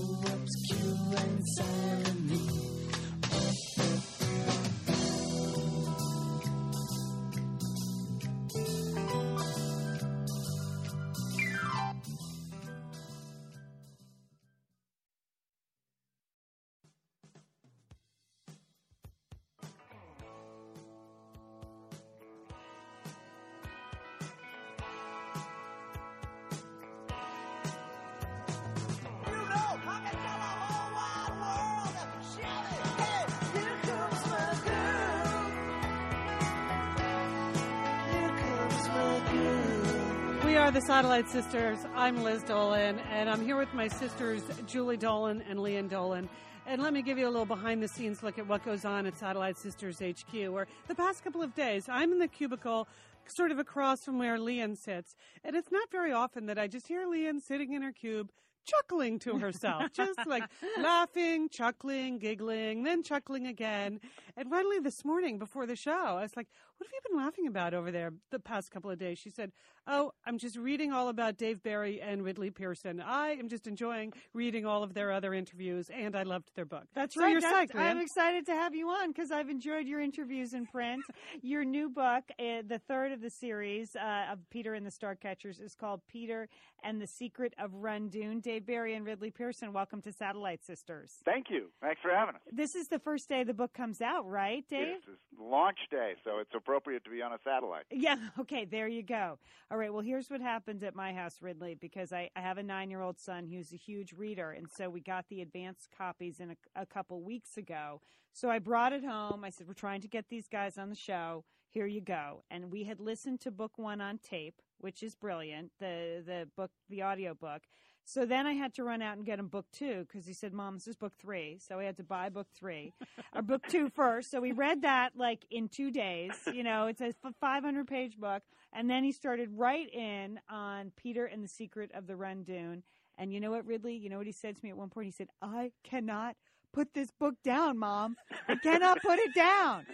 We 40.55 40.61
are 40.61 40.71
the 40.71 40.83
Satellite 40.83 41.29
Sisters. 41.29 41.79
I'm 41.97 42.23
Liz 42.23 42.45
Dolan, 42.45 43.01
and 43.11 43.29
I'm 43.29 43.45
here 43.45 43.57
with 43.57 43.75
my 43.75 43.89
sisters, 43.89 44.41
Julie 44.69 44.97
Dolan 44.97 45.43
and 45.49 45.59
Lian 45.59 45.89
Dolan. 45.89 46.29
And 46.65 46.81
let 46.81 46.93
me 46.93 47.03
give 47.03 47.19
you 47.19 47.27
a 47.27 47.29
little 47.29 47.45
behind 47.45 47.83
the 47.83 47.89
scenes 47.89 48.23
look 48.23 48.39
at 48.39 48.47
what 48.47 48.65
goes 48.65 48.85
on 48.85 49.05
at 49.05 49.19
Satellite 49.19 49.59
Sisters 49.59 49.99
HQ, 49.99 50.33
where 50.53 50.69
the 50.87 50.95
past 50.95 51.25
couple 51.25 51.43
of 51.43 51.57
days, 51.57 51.89
I'm 51.89 52.13
in 52.13 52.21
the 52.21 52.29
cubicle 52.29 52.87
sort 53.27 53.51
of 53.51 53.59
across 53.59 54.05
from 54.05 54.17
where 54.17 54.39
Lian 54.39 54.77
sits. 54.77 55.17
And 55.43 55.57
it's 55.57 55.73
not 55.73 55.91
very 55.91 56.13
often 56.13 56.47
that 56.47 56.57
I 56.57 56.69
just 56.69 56.87
hear 56.87 57.05
Lian 57.09 57.41
sitting 57.41 57.73
in 57.73 57.83
her 57.83 57.91
cube 57.91 58.31
chuckling 58.65 59.19
to 59.21 59.39
herself, 59.39 59.93
just 59.93 60.21
like 60.25 60.45
laughing, 60.81 61.49
chuckling, 61.49 62.19
giggling, 62.19 62.85
then 62.85 63.03
chuckling 63.03 63.49
again. 63.49 64.01
And 64.37 64.51
finally, 64.51 64.81
this 64.81 65.05
morning 65.05 65.39
before 65.39 65.65
the 65.65 65.77
show, 65.77 65.93
I 65.93 66.23
was 66.23 66.37
like, 66.37 66.49
What 66.77 66.89
have 66.89 66.93
you 66.93 67.11
been 67.11 67.25
laughing 67.25 67.47
about 67.47 67.73
over 67.73 67.93
there 67.93 68.13
the 68.33 68.41
past 68.41 68.71
couple 68.73 68.91
of 68.91 68.99
days? 68.99 69.19
She 69.19 69.31
said, 69.31 69.53
Oh, 69.87 70.11
I'm 70.27 70.39
just 70.39 70.57
reading 70.57 70.93
all 70.93 71.09
about 71.09 71.37
Dave 71.37 71.63
Barry 71.63 72.01
and 72.01 72.25
Ridley 72.25 72.51
Pearson. 72.51 73.01
I 73.01 73.31
am 73.33 73.49
just 73.49 73.67
enjoying 73.69 74.13
reading 74.33 74.67
all 74.67 74.83
of 74.83 74.95
their 74.95 75.13
other 75.13 75.35
interviews, 75.35 75.89
and 75.89 76.17
I 76.17 76.25
loved 76.25 76.51
their 76.57 76.65
book. 76.65 76.85
That's 76.95 77.15
so 77.15 77.21
right. 77.21 77.31
You're 77.31 77.41
That's- 77.43 77.69
psyched, 77.71 77.79
I'm 77.79 78.01
excited 78.01 78.47
to 78.47 78.53
have 78.53 78.75
you 78.75 78.89
on 78.89 79.13
because 79.13 79.31
I've 79.31 79.51
enjoyed 79.51 79.87
your 79.87 80.01
interviews 80.01 80.53
in 80.53 80.67
print. 80.67 81.03
your 81.43 81.65
new 81.65 81.89
book, 81.89 82.25
uh, 82.39 82.63
the 82.67 82.81
third 82.89 83.13
of 83.13 83.21
the 83.21 83.31
series 83.31 83.95
uh, 83.95 84.33
of 84.33 84.39
Peter 84.51 84.75
and 84.75 84.85
the 84.85 84.91
Starcatchers, 84.91 85.63
is 85.63 85.77
called 85.77 86.01
Peter 86.09 86.49
and 86.83 87.01
the 87.01 87.07
Secret 87.07 87.55
of 87.59 87.73
Rundoon. 87.75 88.41
Dave 88.41 88.67
Barry 88.67 88.95
and 88.95 89.07
Ridley 89.07 89.31
Pearson, 89.31 89.73
welcome 89.73 90.03
to 90.03 90.13
Satellite 90.13 90.65
Sisters. 90.65 91.13
Thank 91.25 91.47
you. 91.51 91.69
Thanks 91.81 92.01
for 92.03 92.11
having 92.11 92.35
us. 92.35 92.41
This 92.51 92.75
is 92.75 92.89
the 92.89 92.99
first 92.99 93.29
day 93.29 93.45
the 93.45 93.55
book 93.55 93.73
comes 93.75 94.01
out, 94.01 94.24
right, 94.25 94.65
Dave? 94.69 94.97
It's 94.97 95.07
launch 95.39 95.79
day, 95.91 96.15
so 96.25 96.39
it's 96.39 96.51
appropriate 96.55 97.05
to 97.05 97.11
be 97.11 97.23
on 97.23 97.33
a 97.33 97.39
satellite. 97.45 97.85
Yeah, 97.91 98.17
okay, 98.41 98.65
there 98.65 98.89
you 98.89 99.03
go. 99.03 99.39
All 99.71 99.79
right, 99.79 99.93
well, 99.93 100.03
here's 100.03 100.31
what 100.31 100.41
happened 100.41 100.83
at 100.83 100.95
my 100.95 101.13
house, 101.13 101.37
Ridley, 101.41 101.75
because 101.75 102.13
I, 102.13 102.31
I 102.35 102.41
have 102.41 102.59
a 102.59 102.63
nine 102.63 102.91
year 102.91 103.03
old 103.03 103.19
son 103.19 103.47
who's 103.47 103.73
a 103.73 103.77
huge 103.77 104.13
reader, 104.13 104.53
and 104.53 104.67
so 104.71 104.89
we 104.91 105.01
got 105.01 105.27
the 105.29 105.43
advanced 105.43 105.89
copies 105.97 106.41
in 106.41 106.51
a, 106.51 106.83
a 106.83 106.87
couple 106.87 107.23
weeks 107.23 107.57
ago. 107.57 108.01
So 108.33 108.51
I 108.51 108.59
brought 108.59 108.93
it 108.93 109.05
home. 109.05 109.45
I 109.45 109.51
said, 109.51 109.69
We're 109.69 109.75
trying 109.75 110.01
to 110.01 110.09
get 110.09 110.29
these 110.29 110.49
guys 110.49 110.77
on 110.79 110.91
the 110.91 110.97
show. 110.97 111.45
Here 111.71 111.87
you 111.87 112.01
go. 112.01 112.45
And 112.51 112.71
we 112.71 112.85
had 112.85 113.01
listened 113.01 113.41
to 113.41 113.51
book 113.51 113.73
one 113.79 114.01
on 114.01 114.19
tape, 114.19 114.63
which 114.79 115.03
is 115.03 115.15
brilliant, 115.15 115.73
the, 115.81 116.23
the 116.25 116.49
book, 116.57 116.71
the 116.89 117.03
audio 117.03 117.35
book. 117.35 117.63
So 118.07 118.27
then 118.27 118.47
I 118.47 118.53
had 118.53 118.75
to 118.75 118.85
run 118.85 119.01
out 119.03 119.17
and 119.17 119.25
get 119.25 119.39
him 119.39 119.49
book 119.49 119.67
two 119.73 120.07
because 120.07 120.27
he 120.27 120.33
said, 120.35 120.53
Mom, 120.53 120.75
this 120.75 120.87
is 120.89 120.97
book 120.97 121.13
three. 121.19 121.59
So 121.59 121.79
we 121.79 121.87
had 121.87 121.97
to 121.97 122.05
buy 122.05 122.29
book 122.29 122.49
three 122.55 122.93
or 123.35 123.43
book 123.43 123.63
two 123.69 123.89
first. 123.89 124.31
So 124.31 124.41
we 124.41 124.53
read 124.53 124.83
that 124.83 125.13
like 125.17 125.47
in 125.51 125.69
two 125.69 125.91
days. 125.91 126.33
You 126.53 126.63
know, 126.65 126.87
it's 126.87 127.01
a 127.01 127.13
500 127.41 127.87
page 127.87 128.19
book. 128.19 128.43
And 128.73 128.91
then 128.91 129.05
he 129.05 129.13
started 129.13 129.51
right 129.53 129.93
in 129.93 130.41
on 130.51 130.93
Peter 130.97 131.27
and 131.27 131.43
the 131.43 131.49
Secret 131.49 131.91
of 131.95 132.07
the 132.07 132.17
Rundoon. 132.17 132.83
And 133.17 133.33
you 133.33 133.41
know 133.41 133.53
what, 133.53 133.65
Ridley? 133.67 133.97
You 133.97 134.11
know 134.11 134.19
what 134.19 134.27
he 134.27 134.33
said 134.33 134.57
to 134.57 134.65
me 134.65 134.71
at 134.71 134.77
one 134.77 134.91
point? 134.91 135.07
He 135.07 135.13
said, 135.13 135.29
I 135.41 135.71
cannot 135.85 136.37
put 136.73 136.93
this 136.93 137.11
book 137.13 137.35
down, 137.45 137.79
Mom. 137.79 138.17
I 138.49 138.57
cannot 138.57 139.01
put 139.01 139.19
it 139.21 139.35
down. 139.35 139.87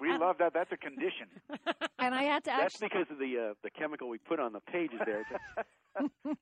We 0.00 0.16
love 0.16 0.36
that. 0.38 0.54
That's 0.54 0.72
a 0.72 0.76
condition. 0.76 1.26
And 2.02 2.14
I 2.14 2.22
had 2.22 2.44
to 2.44 2.50
That's 2.50 2.76
actually. 2.76 2.88
because 2.88 3.06
of 3.10 3.18
the 3.18 3.50
uh, 3.50 3.54
the 3.62 3.68
chemical 3.68 4.08
we 4.08 4.16
put 4.16 4.40
on 4.40 4.54
the 4.54 4.60
pages 4.60 4.98
there. 5.04 5.22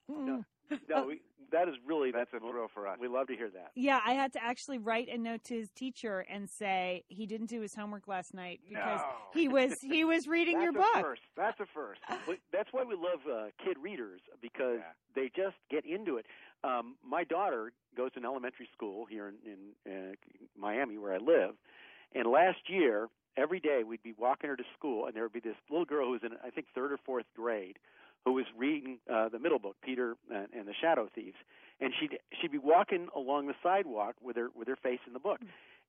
no, 0.08 0.44
no 0.88 1.06
we, 1.06 1.20
that 1.50 1.68
is 1.68 1.74
really 1.86 2.10
That's 2.12 2.30
a 2.34 2.40
thrill 2.40 2.68
for 2.72 2.86
us. 2.86 2.98
We 3.00 3.08
love 3.08 3.28
to 3.28 3.36
hear 3.36 3.48
that. 3.50 3.70
Yeah, 3.74 4.00
I 4.04 4.12
had 4.12 4.34
to 4.34 4.44
actually 4.44 4.78
write 4.78 5.08
a 5.08 5.16
note 5.16 5.44
to 5.44 5.54
his 5.54 5.70
teacher 5.70 6.24
and 6.30 6.48
say 6.48 7.04
he 7.08 7.26
didn't 7.26 7.46
do 7.48 7.60
his 7.62 7.74
homework 7.74 8.06
last 8.06 8.34
night 8.34 8.60
because 8.68 9.00
No. 9.00 9.06
he 9.32 9.48
was 9.48 9.72
he 9.80 10.04
was 10.04 10.26
reading 10.28 10.60
your 10.60 10.72
book. 10.72 10.84
first. 11.00 11.22
That's 11.36 11.58
a 11.60 11.66
first. 11.74 12.00
That's 12.52 12.68
why 12.72 12.84
we 12.84 12.94
love 12.94 13.20
uh, 13.30 13.46
kid 13.64 13.78
readers 13.80 14.20
because 14.42 14.78
Yeah. 14.80 14.92
they 15.14 15.30
just 15.34 15.56
get 15.70 15.86
into 15.86 16.16
it. 16.18 16.26
Um, 16.64 16.96
my 17.02 17.24
daughter 17.24 17.72
goes 17.96 18.12
to 18.12 18.18
an 18.18 18.24
elementary 18.26 18.68
school 18.74 19.06
here 19.06 19.32
in, 19.46 19.72
in 19.86 19.92
uh, 19.92 20.14
Miami, 20.56 20.98
where 20.98 21.14
I 21.14 21.18
live, 21.18 21.54
and 22.14 22.26
last 22.26 22.58
year, 22.68 23.08
every 23.36 23.60
day 23.60 23.82
we'd 23.86 24.02
be 24.02 24.12
walking 24.18 24.50
her 24.50 24.56
to 24.56 24.64
school, 24.76 25.06
and 25.06 25.14
there 25.14 25.22
would 25.22 25.32
be 25.32 25.40
this 25.40 25.56
little 25.70 25.84
girl 25.84 26.06
who 26.06 26.12
was 26.12 26.22
in, 26.24 26.32
I 26.44 26.50
think, 26.50 26.66
third 26.74 26.90
or 26.92 26.98
fourth 27.06 27.26
grade, 27.36 27.78
who 28.24 28.32
was 28.32 28.44
reading 28.56 28.98
uh, 29.12 29.28
the 29.28 29.38
middle 29.38 29.58
book, 29.58 29.76
Peter 29.82 30.16
and, 30.30 30.48
and 30.56 30.68
the 30.68 30.74
Shadow 30.80 31.08
Thieves, 31.14 31.36
and 31.80 31.92
she'd 31.98 32.18
she'd 32.40 32.52
be 32.52 32.58
walking 32.58 33.08
along 33.14 33.46
the 33.46 33.54
sidewalk 33.62 34.16
with 34.22 34.36
her 34.36 34.48
with 34.54 34.68
her 34.68 34.76
face 34.76 35.00
in 35.06 35.12
the 35.12 35.18
book, 35.18 35.40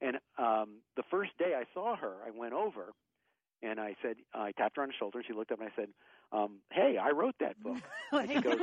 and 0.01 0.17
um, 0.37 0.77
the 0.95 1.03
first 1.09 1.31
day 1.37 1.53
I 1.57 1.63
saw 1.73 1.95
her, 1.95 2.13
I 2.25 2.31
went 2.31 2.53
over, 2.53 2.93
and 3.61 3.79
I 3.79 3.95
said, 4.01 4.15
I 4.33 4.51
tapped 4.53 4.77
her 4.77 4.83
on 4.83 4.89
the 4.89 4.93
shoulder, 4.97 5.19
and 5.19 5.27
she 5.27 5.33
looked 5.33 5.51
up, 5.51 5.59
and 5.59 5.69
I 5.69 5.75
said, 5.75 5.89
um, 6.31 6.59
"Hey, 6.71 6.97
I 7.01 7.11
wrote 7.11 7.35
that 7.39 7.61
book." 7.61 7.77
And 8.11 8.27
she 8.31 8.41
goes, 8.41 8.57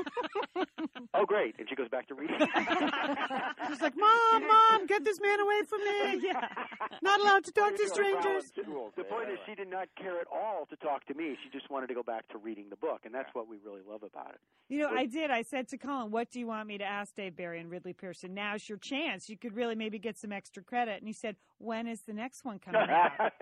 "Oh, 1.15 1.25
great!" 1.25 1.55
And 1.59 1.69
she 1.69 1.77
goes 1.77 1.89
back 1.89 2.09
to 2.09 2.15
reading. 2.15 2.37
She's 3.69 3.81
like, 3.81 3.95
Mom, 3.97 4.47
Mom, 4.47 4.87
get 4.87 5.05
this 5.05 5.21
man 5.21 5.39
away 5.39 5.63
from 5.69 5.79
me. 5.85 6.33
Not 7.03 7.21
allowed 7.21 7.45
to 7.45 7.53
talk 7.53 7.77
to 7.77 7.89
strangers. 7.89 8.51
The 8.57 9.05
point 9.05 9.31
is, 9.31 9.39
she 9.47 9.55
did 9.55 9.71
not 9.71 9.87
care 9.97 10.21
at 10.21 10.27
all 10.33 10.67
to 10.71 10.77
talk 10.77 11.07
to 11.07 11.15
me. 11.15 11.37
She 11.45 11.51
just 11.51 11.71
wanted 11.71 11.87
to 11.89 11.95
go 11.95 12.03
back 12.03 12.27
to 12.29 12.39
reading 12.39 12.67
the 12.71 12.77
book, 12.77 13.03
and 13.05 13.15
that's 13.15 13.33
what 13.35 13.47
we 13.49 13.59
really 13.65 13.83
love 13.89 14.03
about 14.03 14.31
it. 14.31 14.41
You 14.69 14.81
know, 14.81 14.89
I 14.91 15.07
did. 15.07 15.31
I 15.31 15.43
said 15.43 15.69
to 15.69 15.79
Colin, 15.79 16.11
"What 16.11 16.31
do 16.31 16.41
you 16.41 16.47
want 16.49 16.67
me 16.67 16.79
to 16.79 16.85
ask 16.85 17.15
Dave 17.15 17.37
Barry 17.37 17.61
and 17.61 17.71
Ridley 17.71 17.93
Pearson? 17.93 18.35
Now's 18.35 18.69
your 18.69 18.79
chance. 18.79 19.29
You 19.29 19.37
could 19.37 19.55
really 19.55 19.77
maybe 19.77 20.01
get 20.01 20.19
some 20.19 20.33
extra 20.33 20.63
credit." 20.63 20.99
And 20.99 21.07
he 21.07 21.13
said, 21.13 21.37
"When 21.59 21.87
is 21.87 22.01
the 22.03 22.15
next 22.15 22.45
one 22.45 22.59
coming 22.59 22.81
out?" 22.91 23.33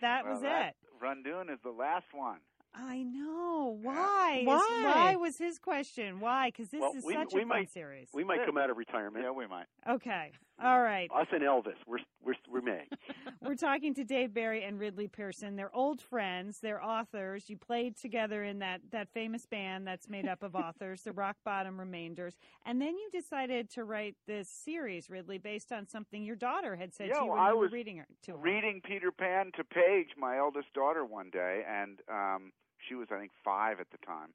That 0.00 0.24
Well, 0.24 0.32
was 0.32 0.42
that- 0.42 0.68
it. 0.70 0.74
Rundoon 1.00 1.48
is 1.50 1.58
the 1.62 1.70
last 1.70 2.06
one. 2.12 2.38
I 2.74 3.02
know. 3.02 3.78
Why? 3.82 4.38
Is- 4.40 4.46
Why? 4.46 4.82
Why 4.84 5.16
was 5.16 5.38
his 5.38 5.58
question? 5.58 6.20
Why? 6.20 6.48
Because 6.48 6.68
this 6.70 6.80
Well, 6.80 6.92
is 6.96 7.04
we- 7.04 7.14
such 7.14 7.32
we 7.32 7.40
a 7.40 7.42
fun 7.42 7.48
might- 7.48 7.70
series. 7.70 8.08
We 8.12 8.24
might 8.24 8.44
come 8.44 8.58
out 8.58 8.68
of 8.70 8.76
retirement. 8.76 9.24
Yeah, 9.24 9.30
we 9.30 9.46
might. 9.46 9.66
Okay. 9.88 10.32
All 10.62 10.80
right. 10.80 11.10
Us 11.12 11.26
and 11.32 11.42
Elvis, 11.42 11.74
we're 11.86 11.98
we're 12.24 12.34
we're 12.48 12.60
may. 12.62 12.86
We're 13.42 13.56
talking 13.56 13.92
to 13.94 14.04
Dave 14.04 14.32
Barry 14.32 14.62
and 14.64 14.78
Ridley 14.80 15.06
Pearson. 15.08 15.56
They're 15.56 15.74
old 15.74 16.00
friends. 16.00 16.60
They're 16.60 16.82
authors. 16.82 17.50
You 17.50 17.58
played 17.58 17.94
together 17.96 18.42
in 18.42 18.60
that, 18.60 18.80
that 18.90 19.08
famous 19.10 19.44
band 19.44 19.86
that's 19.86 20.08
made 20.08 20.26
up 20.26 20.42
of 20.42 20.54
authors, 20.56 21.02
the 21.02 21.12
Rock 21.12 21.36
Bottom 21.44 21.78
Remainders. 21.78 22.38
And 22.64 22.80
then 22.80 22.96
you 22.96 23.10
decided 23.12 23.68
to 23.72 23.84
write 23.84 24.16
this 24.26 24.48
series, 24.48 25.10
Ridley, 25.10 25.36
based 25.36 25.72
on 25.72 25.86
something 25.86 26.22
your 26.22 26.36
daughter 26.36 26.74
had 26.76 26.94
said 26.94 27.08
Yeah, 27.08 27.18
to 27.18 27.24
you 27.26 27.30
well, 27.32 27.38
I 27.40 27.50
you 27.50 27.56
were 27.56 27.62
was 27.64 27.72
reading 27.72 27.98
her 27.98 28.06
to 28.22 28.32
her. 28.32 28.38
reading 28.38 28.80
Peter 28.82 29.12
Pan 29.12 29.50
to 29.56 29.64
Paige, 29.64 30.10
my 30.16 30.38
eldest 30.38 30.72
daughter, 30.72 31.04
one 31.04 31.28
day, 31.30 31.64
and 31.68 32.00
um, 32.10 32.52
she 32.88 32.94
was, 32.94 33.08
I 33.10 33.18
think, 33.18 33.32
five 33.44 33.80
at 33.80 33.90
the 33.90 33.98
time. 34.06 34.30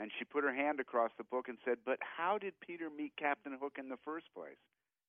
And 0.00 0.10
she 0.18 0.24
put 0.24 0.44
her 0.44 0.54
hand 0.54 0.80
across 0.80 1.10
the 1.16 1.24
book 1.24 1.48
and 1.48 1.58
said, 1.64 1.78
But 1.84 1.98
how 2.00 2.38
did 2.38 2.54
Peter 2.60 2.88
meet 2.90 3.12
Captain 3.16 3.56
Hook 3.60 3.76
in 3.78 3.88
the 3.88 4.00
first 4.04 4.26
place? 4.34 4.58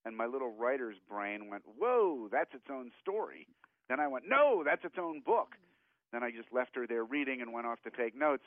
And 0.06 0.16
my 0.16 0.26
little 0.26 0.54
writer's 0.54 0.98
brain 1.10 1.50
went, 1.50 1.64
Whoa, 1.80 2.30
that's 2.32 2.54
its 2.54 2.70
own 2.70 2.92
story. 3.02 3.48
Then 3.90 4.00
I 4.00 4.08
went, 4.08 4.26
No, 4.28 4.64
that's 4.64 4.84
its 4.84 4.98
own 5.00 5.22
book. 5.22 5.56
Then 6.12 6.24
I 6.24 6.30
just 6.30 6.54
left 6.54 6.76
her 6.76 6.86
there 6.86 7.04
reading 7.04 7.42
and 7.42 7.54
went 7.54 7.66
off 7.66 7.82
to 7.84 7.90
take 7.90 8.16
notes. 8.16 8.44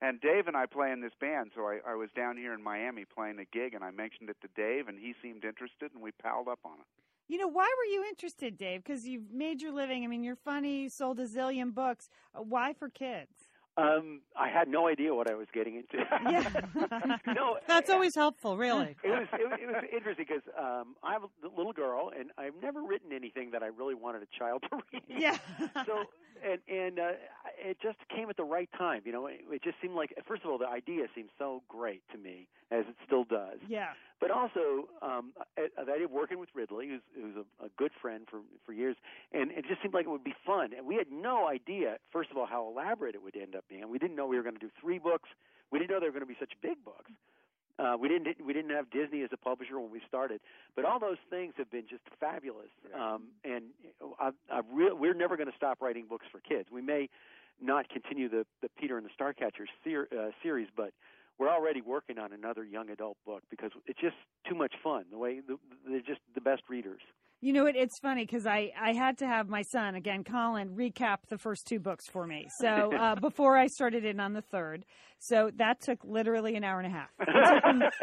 And 0.00 0.20
Dave 0.20 0.46
and 0.46 0.56
I 0.56 0.66
play 0.66 0.92
in 0.92 1.00
this 1.00 1.14
band, 1.20 1.50
so 1.56 1.62
I, 1.62 1.78
I 1.84 1.94
was 1.94 2.10
down 2.14 2.36
here 2.36 2.52
in 2.52 2.62
Miami 2.62 3.04
playing 3.04 3.38
a 3.40 3.44
gig, 3.44 3.74
and 3.74 3.82
I 3.82 3.90
mentioned 3.90 4.30
it 4.30 4.36
to 4.42 4.48
Dave, 4.54 4.86
and 4.86 4.96
he 4.96 5.14
seemed 5.20 5.44
interested, 5.44 5.90
and 5.92 6.00
we 6.02 6.12
palled 6.12 6.46
up 6.46 6.60
on 6.64 6.74
it. 6.78 6.86
You 7.26 7.38
know, 7.38 7.48
why 7.48 7.68
were 7.76 7.92
you 7.92 8.04
interested, 8.08 8.56
Dave? 8.56 8.84
Because 8.84 9.06
you've 9.06 9.32
made 9.32 9.60
your 9.60 9.72
living. 9.72 10.04
I 10.04 10.06
mean, 10.06 10.22
you're 10.22 10.36
funny, 10.36 10.82
you 10.82 10.88
sold 10.88 11.18
a 11.18 11.26
zillion 11.26 11.74
books. 11.74 12.08
Why 12.32 12.72
for 12.72 12.88
kids? 12.88 13.47
Um, 13.78 14.20
I 14.36 14.48
had 14.48 14.66
no 14.68 14.88
idea 14.88 15.14
what 15.14 15.30
I 15.30 15.34
was 15.34 15.46
getting 15.54 15.76
into. 15.76 15.98
no, 17.34 17.58
That's 17.68 17.90
always 17.90 18.14
helpful, 18.14 18.56
really. 18.56 18.96
it 19.04 19.08
was 19.08 19.26
it, 19.32 19.48
was- 19.48 19.58
it 19.62 19.66
was 19.66 19.84
interesting 19.92 20.26
because 20.28 20.42
um, 20.58 20.96
I 21.02 21.12
have 21.12 21.22
a 21.22 21.28
little 21.56 21.72
girl, 21.72 22.10
and 22.18 22.30
I've 22.36 22.60
never 22.62 22.82
written 22.82 23.12
anything 23.12 23.50
that 23.52 23.62
I 23.62 23.66
really 23.66 23.94
wanted 23.94 24.22
a 24.22 24.38
child 24.38 24.64
to 24.70 24.78
read. 24.92 25.02
Yeah. 25.08 25.38
so 25.86 26.04
and 26.44 26.60
and 26.68 26.98
uh, 26.98 27.12
it 27.58 27.78
just 27.82 27.98
came 28.14 28.28
at 28.30 28.36
the 28.36 28.44
right 28.44 28.68
time. 28.76 29.02
You 29.04 29.12
know, 29.12 29.26
it, 29.26 29.40
it 29.50 29.62
just 29.62 29.76
seemed 29.80 29.94
like 29.94 30.12
first 30.26 30.42
of 30.44 30.50
all 30.50 30.58
the 30.58 30.68
idea 30.68 31.06
seemed 31.14 31.30
so 31.38 31.62
great 31.68 32.02
to 32.12 32.18
me, 32.18 32.48
as 32.70 32.84
it 32.88 32.96
still 33.06 33.24
does. 33.24 33.58
Yeah. 33.68 33.90
But 34.20 34.32
also, 34.32 34.88
um, 35.00 35.32
I, 35.56 35.68
I 35.80 35.98
did 35.98 36.10
working 36.10 36.40
with 36.40 36.48
Ridley, 36.52 36.88
who's, 36.88 37.02
who's 37.14 37.36
a, 37.36 37.66
a 37.66 37.68
good 37.76 37.92
friend 38.02 38.26
for 38.28 38.40
for 38.66 38.72
years, 38.72 38.96
and 39.32 39.52
it 39.52 39.64
just 39.68 39.80
seemed 39.80 39.94
like 39.94 40.06
it 40.06 40.10
would 40.10 40.24
be 40.24 40.34
fun. 40.44 40.70
And 40.76 40.86
we 40.86 40.96
had 40.96 41.06
no 41.12 41.46
idea, 41.48 41.98
first 42.12 42.30
of 42.30 42.36
all, 42.36 42.46
how 42.46 42.66
elaborate 42.68 43.14
it 43.14 43.22
would 43.22 43.36
end 43.36 43.54
up 43.54 43.64
being. 43.68 43.88
We 43.88 43.98
didn't 43.98 44.16
know 44.16 44.26
we 44.26 44.36
were 44.36 44.42
going 44.42 44.56
to 44.56 44.60
do 44.60 44.70
three 44.80 44.98
books. 44.98 45.28
We 45.70 45.78
didn't 45.78 45.90
know 45.90 46.00
they 46.00 46.06
were 46.06 46.12
going 46.12 46.26
to 46.26 46.26
be 46.26 46.36
such 46.40 46.52
big 46.60 46.84
books. 46.84 47.12
Uh, 47.78 47.96
we 47.98 48.08
didn't 48.08 48.44
we 48.44 48.52
didn't 48.52 48.72
have 48.72 48.90
Disney 48.90 49.22
as 49.22 49.30
a 49.32 49.36
publisher 49.36 49.78
when 49.78 49.92
we 49.92 50.00
started, 50.08 50.40
but 50.74 50.84
all 50.84 50.98
those 50.98 51.18
things 51.30 51.54
have 51.56 51.70
been 51.70 51.86
just 51.88 52.02
fabulous. 52.18 52.70
Um, 52.92 53.28
and 53.44 53.66
I, 54.18 54.30
I 54.50 54.62
re- 54.72 54.92
we're 54.92 55.14
never 55.14 55.36
going 55.36 55.48
to 55.48 55.56
stop 55.56 55.80
writing 55.80 56.06
books 56.08 56.26
for 56.32 56.40
kids. 56.40 56.70
We 56.72 56.82
may 56.82 57.08
not 57.62 57.88
continue 57.88 58.28
the 58.28 58.44
the 58.62 58.68
Peter 58.80 58.98
and 58.98 59.06
the 59.06 59.10
Starcatcher 59.16 59.66
ser- 59.84 60.08
uh, 60.10 60.30
series, 60.42 60.66
but 60.76 60.92
we're 61.38 61.48
already 61.50 61.80
working 61.80 62.18
on 62.18 62.32
another 62.32 62.64
young 62.64 62.90
adult 62.90 63.16
book 63.24 63.42
because 63.50 63.70
it's 63.86 64.00
just 64.00 64.16
too 64.48 64.54
much 64.54 64.74
fun. 64.82 65.04
The 65.10 65.18
way 65.18 65.40
the, 65.46 65.56
they're 65.88 66.00
just 66.00 66.20
the 66.34 66.40
best 66.40 66.62
readers. 66.68 67.00
You 67.40 67.52
know, 67.52 67.66
it, 67.66 67.76
it's 67.76 68.00
funny 68.00 68.24
because 68.24 68.46
I, 68.46 68.72
I 68.80 68.94
had 68.94 69.18
to 69.18 69.26
have 69.26 69.48
my 69.48 69.62
son, 69.62 69.94
again, 69.94 70.24
Colin, 70.24 70.70
recap 70.70 71.18
the 71.28 71.38
first 71.38 71.68
two 71.68 71.78
books 71.78 72.06
for 72.08 72.26
me. 72.26 72.48
So 72.58 72.92
uh, 72.98 73.14
before 73.14 73.56
I 73.56 73.68
started 73.68 74.04
in 74.04 74.18
on 74.18 74.32
the 74.32 74.42
third. 74.42 74.84
So 75.20 75.50
that 75.56 75.80
took 75.80 75.98
literally 76.04 76.56
an 76.56 76.64
hour 76.64 76.80
and 76.80 76.86
a 76.86 76.90
half. 76.90 77.10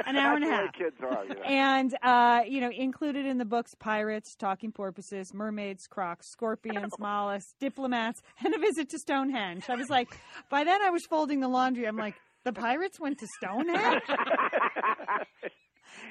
An 0.06 0.18
hour 0.18 0.36
and 0.36 0.44
a 0.46 0.48
half. 0.48 0.74
kids 0.74 0.96
are. 1.02 1.26
You 1.26 1.36
know. 1.36 1.42
And, 1.42 1.98
uh, 2.02 2.42
you 2.48 2.62
know, 2.62 2.70
included 2.70 3.26
in 3.26 3.38
the 3.38 3.46
books 3.46 3.76
pirates, 3.76 4.36
talking 4.36 4.72
porpoises, 4.72 5.34
mermaids, 5.34 5.88
crocs, 5.88 6.30
scorpions, 6.30 6.94
mollusks, 7.00 7.56
diplomats, 7.60 8.22
and 8.44 8.54
a 8.54 8.58
visit 8.58 8.90
to 8.92 9.00
Stonehenge. 9.00 9.66
I 9.70 9.76
was 9.76 9.90
like, 9.90 10.18
by 10.50 10.64
then 10.64 10.82
I 10.82 10.90
was 10.92 11.06
folding 11.06 11.42
the 11.42 11.50
laundry. 11.50 11.88
I'm 11.88 11.98
like, 11.98 12.16
the 12.46 12.54
pirates 12.54 13.00
went 13.00 13.20
to 13.20 13.28
Stonehenge? 13.28 14.02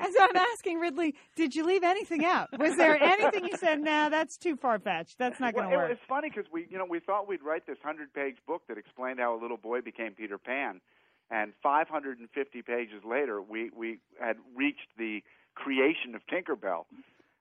And 0.01 0.13
so 0.13 0.25
I'm 0.25 0.37
asking 0.37 0.79
Ridley, 0.79 1.15
did 1.37 1.55
you 1.55 1.65
leave 1.65 1.85
anything 1.85 2.25
out? 2.25 2.49
Was 2.59 2.77
there 2.77 3.01
anything 3.01 3.45
you 3.45 3.57
said, 3.57 3.81
nah, 3.81 4.09
that's 4.09 4.37
too 4.37 4.57
far 4.57 4.79
fetched. 4.79 5.19
That's 5.19 5.39
not 5.39 5.55
going 5.55 5.69
well, 5.71 5.79
to 5.79 5.85
it- 5.85 5.89
work? 5.89 5.93
It's 5.93 6.09
funny 6.09 6.31
because 6.31 6.51
we, 6.51 6.67
you 6.71 6.79
know, 6.79 6.87
we 6.89 7.01
thought 7.01 7.29
we'd 7.29 7.43
write 7.43 7.67
this 7.67 7.77
hundred-page 7.85 8.37
book 8.47 8.63
that 8.69 8.79
explained 8.79 9.21
how 9.21 9.39
a 9.39 9.41
little 9.41 9.57
boy 9.57 9.83
became 9.83 10.13
Peter 10.13 10.39
Pan, 10.39 10.81
and 11.31 11.53
550 11.63 12.63
pages 12.63 13.03
later, 13.05 13.41
we 13.41 13.71
we 13.77 13.99
had 14.21 14.37
reached 14.57 14.89
the 14.99 15.23
creation 15.55 16.15
of 16.15 16.23
Tinkerbell, 16.27 16.87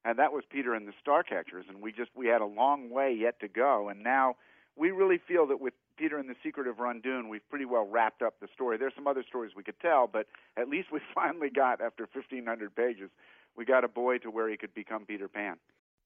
and 0.06 0.20
that 0.20 0.32
was 0.32 0.44
Peter 0.50 0.74
and 0.74 0.88
the 0.88 0.94
Starcatchers, 1.06 1.68
and 1.70 1.82
we 1.82 1.92
just 1.92 2.12
we 2.16 2.28
had 2.28 2.42
a 2.42 2.46
long 2.46 2.90
way 2.90 3.16
yet 3.18 3.40
to 3.40 3.48
go, 3.48 3.90
and 3.90 4.04
now 4.04 4.36
we 4.76 4.92
really 4.92 5.20
feel 5.28 5.48
that 5.48 5.60
with 5.60 5.74
Peter 5.98 6.18
and 6.18 6.30
the 6.30 6.36
Secret 6.44 6.68
of 6.68 6.80
Rundoon, 6.80 7.30
we've 7.30 7.48
pretty 7.50 7.66
well 7.66 7.88
wrapped 7.90 8.22
up 8.22 8.36
the 8.40 8.48
story. 8.54 8.78
There's 8.78 8.96
some 8.96 9.08
other 9.08 9.24
stories 9.28 9.52
we 9.56 9.64
could 9.64 9.80
tell, 9.80 10.08
but 10.12 10.28
at 10.58 10.68
least 10.68 10.92
we 10.92 11.00
finally 11.16 11.50
got 11.50 11.82
after 11.82 12.08
1,500 12.12 12.76
pages, 12.76 13.10
we 13.56 13.66
got 13.66 13.84
a 13.84 13.88
boy 13.88 14.18
to 14.20 14.32
where 14.32 14.50
he 14.50 14.58
could 14.58 14.74
become 14.74 15.06
Peter 15.06 15.28
Pan. 15.28 15.58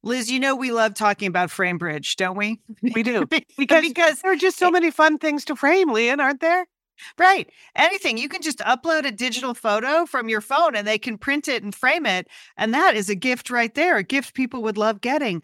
Liz, 0.04 0.30
you 0.30 0.39
know 0.39 0.56
we 0.56 0.71
love 0.71 0.93
talking 0.93 1.28
about 1.28 1.50
Framebridge, 1.50 2.15
don't 2.15 2.38
we? 2.38 2.60
We 2.82 3.04
do. 3.04 3.26
because, 3.58 3.82
Because 3.82 4.21
there 4.21 4.32
are 4.32 4.38
just 4.38 4.58
so 4.58 4.69
many 4.69 4.91
fun 4.91 5.17
things 5.17 5.45
to 5.45 5.56
frame, 5.56 5.91
Lian, 5.91 6.19
aren't 6.19 6.41
there? 6.41 6.67
Right. 7.17 7.50
Anything. 7.76 8.17
You 8.17 8.30
can 8.30 8.41
just 8.41 8.60
upload 8.60 9.06
a 9.06 9.12
digital 9.12 9.54
photo 9.54 10.06
from 10.06 10.30
your 10.30 10.41
phone 10.41 10.76
and 10.76 10.88
they 10.88 10.97
can 10.97 11.17
print 11.17 11.47
it 11.47 11.63
and 11.63 11.73
frame 11.73 12.06
it. 12.06 12.28
And 12.58 12.73
that 12.73 12.95
is 12.95 13.10
a 13.10 13.15
gift 13.15 13.50
right 13.50 13.73
there, 13.73 13.97
a 13.97 14.04
gift 14.04 14.34
people 14.34 14.63
would 14.63 14.78
love 14.78 15.02
getting. 15.02 15.43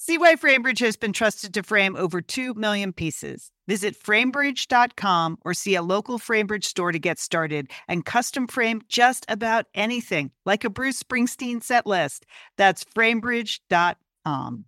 See 0.00 0.16
why 0.16 0.36
Framebridge 0.36 0.78
has 0.78 0.96
been 0.96 1.12
trusted 1.12 1.52
to 1.54 1.64
frame 1.64 1.96
over 1.96 2.20
2 2.20 2.54
million 2.54 2.92
pieces. 2.92 3.50
Visit 3.66 4.00
framebridge.com 4.00 5.38
or 5.44 5.52
see 5.52 5.74
a 5.74 5.82
local 5.82 6.20
Framebridge 6.20 6.62
store 6.62 6.92
to 6.92 7.00
get 7.00 7.18
started 7.18 7.68
and 7.88 8.06
custom 8.06 8.46
frame 8.46 8.80
just 8.88 9.26
about 9.28 9.66
anything, 9.74 10.30
like 10.46 10.62
a 10.62 10.70
Bruce 10.70 11.02
Springsteen 11.02 11.60
set 11.60 11.84
list. 11.84 12.26
That's 12.56 12.84
framebridge.com. 12.84 14.64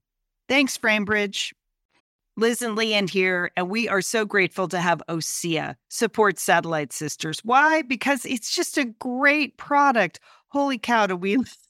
Thanks, 0.49 0.77
Framebridge. 0.77 1.53
Liz 2.37 2.61
and 2.61 2.75
Lian 2.75 3.07
here, 3.07 3.53
and 3.57 3.71
we 3.71 3.89
are 3.89 4.03
so 4.03 4.25
grateful 4.25 4.67
to 4.69 4.79
have 4.79 5.03
Osea 5.09 5.77
support 5.91 6.41
Satellite 6.41 6.93
Sisters. 6.93 7.41
Why? 7.45 7.83
Because 7.83 8.25
it's 8.25 8.53
just 8.55 8.79
a 8.79 8.85
great 8.85 9.59
product. 9.59 10.19
Holy 10.49 10.79
cow, 10.79 11.07
do 11.07 11.15
we 11.15 11.37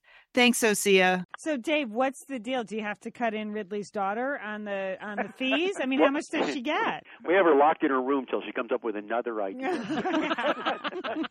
Thanks, 0.33 0.61
Osea. 0.61 1.25
So, 1.37 1.57
Dave, 1.57 1.91
what's 1.91 2.23
the 2.23 2.39
deal? 2.39 2.63
Do 2.63 2.77
you 2.77 2.83
have 2.83 2.99
to 3.01 3.11
cut 3.11 3.33
in 3.33 3.51
Ridley's 3.51 3.91
daughter 3.91 4.39
on 4.39 4.63
the 4.63 4.97
on 5.01 5.17
the 5.17 5.29
fees? 5.37 5.75
I 5.81 5.85
mean, 5.85 5.99
how 5.99 6.09
much 6.09 6.29
does 6.29 6.53
she 6.53 6.61
get? 6.61 7.03
We 7.27 7.33
have 7.35 7.45
her 7.45 7.55
locked 7.55 7.83
in 7.83 7.89
her 7.91 8.01
room 8.01 8.25
till 8.29 8.41
she 8.41 8.51
comes 8.51 8.71
up 8.71 8.83
with 8.83 8.95
another 8.95 9.41
idea. 9.41 9.71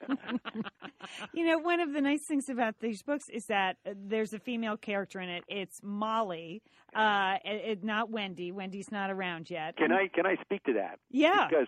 you 1.32 1.44
know, 1.46 1.58
one 1.58 1.80
of 1.80 1.92
the 1.92 2.00
nice 2.00 2.22
things 2.22 2.48
about 2.48 2.78
these 2.80 3.02
books 3.02 3.28
is 3.28 3.46
that 3.46 3.76
uh, 3.86 3.92
there's 3.96 4.32
a 4.32 4.38
female 4.38 4.76
character 4.76 5.20
in 5.20 5.28
it. 5.28 5.44
It's 5.48 5.80
Molly, 5.82 6.62
uh, 6.94 7.36
it, 7.44 7.70
it- 7.78 7.84
not 7.84 8.10
Wendy. 8.10 8.52
Wendy's 8.52 8.92
not 8.92 9.10
around 9.10 9.50
yet. 9.50 9.76
Can 9.76 9.92
I 9.92 10.08
can 10.08 10.26
I 10.26 10.36
speak 10.42 10.62
to 10.64 10.74
that? 10.74 10.98
Yeah. 11.10 11.48
Because 11.48 11.66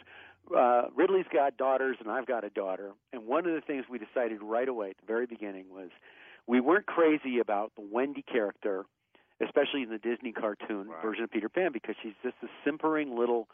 uh, 0.56 0.82
Ridley's 0.94 1.26
got 1.32 1.56
daughters 1.56 1.96
and 2.00 2.10
I've 2.10 2.26
got 2.26 2.44
a 2.44 2.50
daughter, 2.50 2.92
and 3.12 3.26
one 3.26 3.46
of 3.46 3.54
the 3.54 3.60
things 3.60 3.86
we 3.90 3.98
decided 3.98 4.42
right 4.42 4.68
away 4.68 4.90
at 4.90 4.96
the 4.98 5.06
very 5.06 5.26
beginning 5.26 5.66
was 5.70 5.90
we 6.46 6.60
weren't 6.60 6.86
crazy 6.86 7.38
about 7.38 7.72
the 7.76 7.82
Wendy 7.90 8.22
character, 8.22 8.84
especially 9.44 9.82
in 9.82 9.90
the 9.90 9.98
Disney 9.98 10.32
cartoon 10.32 10.88
version 11.02 11.24
of 11.24 11.30
Peter 11.30 11.48
Pan, 11.48 11.70
because 11.72 11.94
she's 12.02 12.14
just 12.22 12.36
a 12.42 12.48
simpering 12.64 13.16
little, 13.16 13.48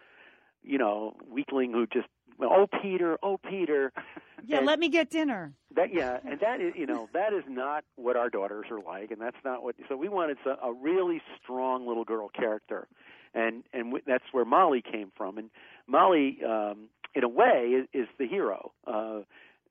you 0.63 0.79
know, 0.79 1.15
weakling 1.31 1.73
who 1.73 1.87
just 1.87 2.07
oh 2.41 2.67
Peter, 2.83 3.19
oh 3.23 3.39
Peter. 3.39 3.93
Yeah, 4.47 4.59
And 4.59 4.67
let 4.67 4.79
me 4.79 4.89
get 4.89 5.11
dinner. 5.11 5.53
that 5.75 5.93
yeah, 5.93 6.21
and 6.25 6.39
that 6.41 6.61
is 6.61 6.73
you 6.77 6.87
know 6.87 7.09
that 7.13 7.33
is 7.33 7.43
not 7.49 7.83
what 7.97 8.17
our 8.17 8.31
daughters 8.31 8.67
are 8.71 8.79
like, 8.81 9.11
and 9.11 9.21
that's 9.21 9.37
not 9.45 9.65
what. 9.65 9.75
So 9.89 9.97
we 9.97 10.09
wanted 10.09 10.39
a, 10.47 10.51
a 10.69 10.73
really 10.73 11.21
strong 11.43 11.89
little 11.89 12.05
girl 12.05 12.29
character, 12.29 12.87
and 13.35 13.65
and 13.73 13.87
w- 13.87 14.05
that's 14.07 14.23
where 14.31 14.45
Molly 14.45 14.81
came 14.81 15.11
from. 15.17 15.39
And 15.39 15.51
Molly, 15.89 16.39
um, 16.49 16.89
in 17.17 17.25
a 17.25 17.29
way, 17.29 17.71
is, 17.75 17.89
is 17.93 18.07
the 18.17 18.29
hero. 18.29 18.71
Uh, 18.87 19.23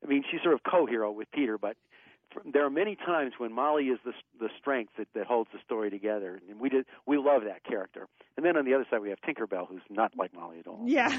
I 0.03 0.07
mean, 0.07 0.25
she's 0.29 0.41
sort 0.43 0.53
of 0.53 0.59
co-hero 0.69 1.11
with 1.11 1.31
Peter, 1.31 1.57
but 1.57 1.71
f- 1.71 1.86
there 2.45 2.65
are 2.65 2.69
many 2.69 2.95
times 2.95 3.33
when 3.37 3.53
Molly 3.53 3.85
is 3.85 3.99
the 4.05 4.13
the 4.39 4.49
strength 4.59 4.93
that, 4.97 5.07
that 5.13 5.25
holds 5.25 5.49
the 5.51 5.59
story 5.65 5.89
together, 5.89 6.39
and 6.49 6.59
we 6.59 6.69
did 6.69 6.85
we 7.05 7.17
love 7.17 7.43
that 7.45 7.63
character. 7.63 8.07
And 8.35 8.45
then 8.45 8.57
on 8.57 8.65
the 8.65 8.73
other 8.73 8.85
side, 8.89 9.01
we 9.01 9.09
have 9.09 9.19
Tinkerbell, 9.21 9.67
who's 9.67 9.81
not 9.89 10.11
like 10.17 10.33
Molly 10.33 10.59
at 10.59 10.67
all. 10.67 10.83
Yeah, 10.85 11.09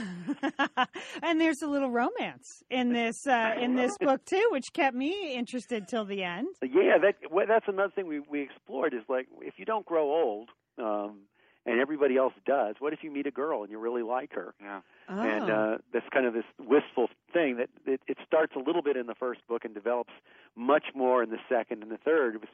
and 1.22 1.40
there's 1.40 1.62
a 1.62 1.66
little 1.66 1.90
romance 1.90 2.62
in 2.70 2.92
this 2.92 3.26
uh, 3.26 3.54
in 3.60 3.76
this 3.76 3.96
book 3.98 4.24
too, 4.24 4.48
which 4.52 4.72
kept 4.72 4.96
me 4.96 5.34
interested 5.34 5.88
till 5.88 6.04
the 6.04 6.22
end. 6.22 6.48
Yeah, 6.62 6.98
that 6.98 7.16
that's 7.48 7.66
another 7.68 7.92
thing 7.94 8.06
we 8.06 8.20
we 8.20 8.42
explored 8.42 8.94
is 8.94 9.02
like 9.08 9.26
if 9.40 9.54
you 9.58 9.64
don't 9.64 9.86
grow 9.86 10.10
old, 10.10 10.50
um, 10.78 11.22
and 11.68 11.80
everybody 11.80 12.16
else 12.16 12.32
does, 12.46 12.76
what 12.78 12.92
if 12.92 13.00
you 13.02 13.10
meet 13.10 13.26
a 13.26 13.30
girl 13.30 13.62
and 13.62 13.70
you 13.70 13.78
really 13.78 14.02
like 14.02 14.32
her? 14.32 14.54
Yeah. 14.60 14.80
And 15.08 15.50
Oh. 15.50 15.54
uh, 15.54 15.78
that's 15.92 16.08
kind 16.10 16.26
of 16.26 16.32
this 16.34 16.44
wistful 16.58 17.08
thing 17.32 17.56
that 17.56 17.68
it, 17.86 18.00
it 18.06 18.18
starts 18.26 18.54
a 18.56 18.58
little 18.58 18.82
bit 18.82 18.96
in 18.96 19.06
the 19.06 19.14
first 19.14 19.46
book 19.46 19.64
and 19.64 19.74
develops 19.74 20.12
much 20.56 20.86
more 20.94 21.22
in 21.22 21.30
the 21.30 21.38
second 21.48 21.82
and 21.82 21.90
the 21.90 21.98
third. 21.98 22.34
It 22.36 22.40
was, 22.40 22.50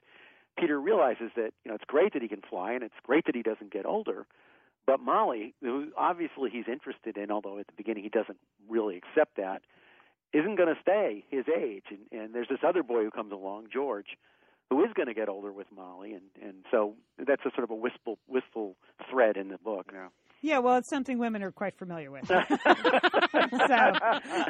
Peter 0.59 0.81
realizes 0.81 1.31
that 1.37 1.53
you 1.65 1.69
know 1.69 1.75
it's 1.75 1.85
great 1.87 2.13
that 2.13 2.23
he 2.23 2.29
can 2.29 2.43
fly 2.49 2.73
and 2.73 2.83
it's 2.83 2.95
great 3.03 3.25
that 3.27 3.35
he 3.35 3.43
doesn't 3.43 3.73
get 3.73 3.87
older, 3.87 4.27
but 4.87 5.01
Molly, 5.01 5.55
who 5.63 5.89
obviously 5.97 6.51
he's 6.51 6.69
interested 6.69 7.17
in, 7.17 7.31
although 7.31 7.59
at 7.59 7.67
the 7.67 7.73
beginning 7.77 8.03
he 8.05 8.09
doesn't 8.11 8.39
really 8.69 8.97
accept 8.97 9.37
that, 9.37 9.63
isn't 10.33 10.57
going 10.57 10.73
to 10.75 10.81
stay 10.81 11.25
his 11.31 11.45
age. 11.49 11.85
And, 11.91 12.21
and 12.21 12.35
there's 12.35 12.49
this 12.49 12.59
other 12.67 12.83
boy 12.83 13.03
who 13.05 13.11
comes 13.11 13.33
along, 13.33 13.69
George, 13.73 14.19
who 14.71 14.85
is 14.85 14.93
going 14.95 15.09
to 15.09 15.15
get 15.15 15.29
older 15.29 15.53
with 15.53 15.67
Molly, 15.75 16.13
and 16.13 16.25
and 16.43 16.65
so 16.71 16.95
that's 17.19 17.43
a 17.45 17.51
sort 17.51 17.65
of 17.65 17.71
a 17.71 17.75
wistful 17.75 18.19
wistful 18.29 18.77
thread 19.11 19.37
in 19.37 19.49
the 19.49 19.59
book. 19.59 19.91
Yeah. 19.93 20.09
Yeah, 20.45 20.59
well, 20.59 20.77
it's 20.77 20.91
something 20.91 21.17
women 21.19 21.43
are 21.43 21.51
quite 21.53 21.75
familiar 21.79 22.11
with. 22.11 22.27
so 22.29 22.37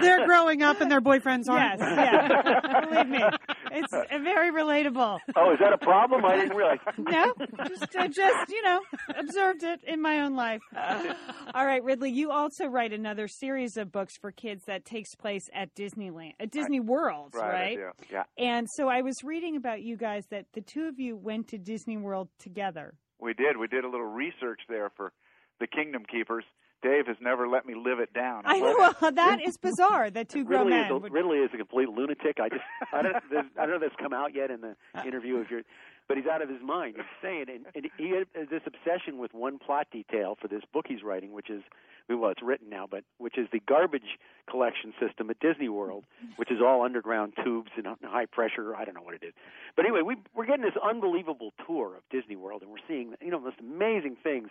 They're 0.00 0.26
growing 0.26 0.60
up 0.62 0.80
and 0.80 0.90
their 0.90 1.00
boyfriends 1.00 1.48
aren't. 1.48 1.78
yeah, 1.80 2.80
believe 2.88 3.08
me, 3.08 3.22
it's 3.70 3.92
very 3.92 4.50
relatable. 4.52 5.20
oh, 5.36 5.52
is 5.52 5.58
that 5.60 5.72
a 5.72 5.78
problem? 5.78 6.24
I 6.24 6.34
didn't 6.34 6.56
realize. 6.56 6.78
No, 6.98 7.32
just 7.68 7.94
I 7.96 8.08
just 8.08 8.50
you 8.50 8.62
know 8.62 8.80
observed 9.16 9.62
it 9.62 9.82
in 9.86 10.02
my 10.02 10.20
own 10.22 10.34
life. 10.34 10.62
All 11.54 11.64
right, 11.64 11.82
Ridley, 11.84 12.10
you 12.10 12.32
also 12.32 12.66
write 12.66 12.92
another 12.92 13.28
series 13.28 13.76
of 13.76 13.92
books 13.92 14.14
for 14.20 14.32
kids 14.32 14.64
that 14.66 14.84
takes 14.84 15.14
place 15.14 15.48
at 15.54 15.72
Disneyland, 15.76 16.32
at 16.40 16.50
Disney 16.50 16.80
World, 16.80 17.34
Right. 17.34 17.78
right? 17.78 17.94
Yeah. 18.10 18.24
And 18.36 18.66
so 18.76 18.88
I 18.88 19.02
was 19.02 19.22
reading 19.22 19.54
about 19.56 19.82
you 19.82 19.96
guys 19.96 20.24
that 20.32 20.46
the 20.54 20.60
two 20.60 20.86
of 20.88 20.98
you 20.98 21.16
went 21.16 21.46
to 21.48 21.58
Disney 21.58 21.96
World 21.98 22.30
together. 22.40 22.94
We 23.20 23.32
did. 23.32 23.56
We 23.58 23.68
did 23.68 23.84
a 23.84 23.88
little 23.88 24.06
research 24.06 24.60
there 24.68 24.90
for 24.96 25.12
the 25.60 25.66
Kingdom 25.66 26.04
Keepers 26.10 26.44
Dave 26.84 27.06
has 27.06 27.16
never 27.18 27.48
let 27.48 27.64
me 27.64 27.74
live 27.74 27.98
it 27.98 28.12
down. 28.12 28.42
I 28.44 28.60
know 28.60 28.92
well, 29.00 29.10
that 29.12 29.40
is 29.40 29.56
bizarre. 29.56 30.10
That 30.10 30.28
two 30.28 30.44
grown 30.44 30.66
Ridley 30.66 30.72
men. 30.76 30.84
is 30.84 30.90
a, 30.90 30.98
would- 30.98 31.12
Ridley 31.12 31.38
is 31.38 31.50
a 31.54 31.56
complete 31.56 31.88
lunatic. 31.88 32.38
I 32.38 32.50
just 32.50 32.60
I 32.92 33.00
don't 33.02 33.16
there's- 33.30 33.46
I 33.58 33.62
don't 33.62 33.70
know 33.70 33.76
if 33.76 33.80
that's 33.80 34.00
come 34.00 34.12
out 34.12 34.34
yet 34.34 34.50
in 34.50 34.60
the 34.60 34.76
interview 35.04 35.38
if 35.38 35.50
you're 35.50 35.62
but 36.06 36.18
he's 36.18 36.26
out 36.26 36.42
of 36.42 36.50
his 36.50 36.60
mind. 36.62 36.96
He's 36.96 37.06
saying 37.22 37.46
and, 37.48 37.64
and 37.74 37.90
he 37.96 38.10
had 38.10 38.26
this 38.50 38.60
obsession 38.66 39.16
with 39.16 39.32
one 39.32 39.58
plot 39.58 39.86
detail 39.90 40.36
for 40.38 40.48
this 40.48 40.60
book 40.74 40.84
he's 40.86 41.02
writing, 41.02 41.32
which 41.32 41.48
is 41.48 41.62
well 42.10 42.28
it's 42.30 42.42
written 42.42 42.68
now, 42.68 42.86
but 42.88 43.02
which 43.16 43.38
is 43.38 43.48
the 43.50 43.60
garbage 43.66 44.18
collection 44.50 44.92
system 45.00 45.30
at 45.30 45.40
Disney 45.40 45.70
World, 45.70 46.04
which 46.36 46.50
is 46.50 46.58
all 46.60 46.82
underground 46.82 47.32
tubes 47.42 47.70
and 47.78 47.86
high 48.04 48.26
pressure. 48.26 48.76
I 48.76 48.84
don't 48.84 48.94
know 48.94 49.02
what 49.02 49.14
it 49.14 49.22
is, 49.22 49.32
but 49.74 49.86
anyway, 49.86 50.02
we 50.02 50.16
we're 50.34 50.44
getting 50.44 50.66
this 50.66 50.76
unbelievable 50.86 51.54
tour 51.66 51.96
of 51.96 52.02
Disney 52.10 52.36
World, 52.36 52.60
and 52.60 52.70
we're 52.70 52.84
seeing 52.86 53.14
you 53.22 53.30
know 53.30 53.40
most 53.40 53.56
amazing 53.58 54.18
things 54.22 54.50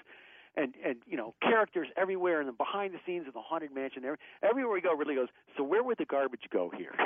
and 0.55 0.73
and 0.85 0.97
you 1.07 1.17
know 1.17 1.33
characters 1.41 1.87
everywhere 1.97 2.39
and 2.39 2.47
the 2.47 2.53
behind 2.53 2.93
the 2.93 2.99
scenes 3.05 3.27
of 3.27 3.33
the 3.33 3.41
haunted 3.41 3.73
mansion 3.73 4.05
every, 4.05 4.17
everywhere 4.41 4.73
we 4.73 4.81
go 4.81 4.93
really 4.93 5.15
goes 5.15 5.27
so 5.57 5.63
where 5.63 5.83
would 5.83 5.97
the 5.97 6.05
garbage 6.05 6.43
go 6.51 6.71
here 6.77 6.93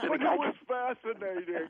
But 0.00 0.20
it 0.20 0.38
was 0.38 0.54
fascinating. 0.66 1.68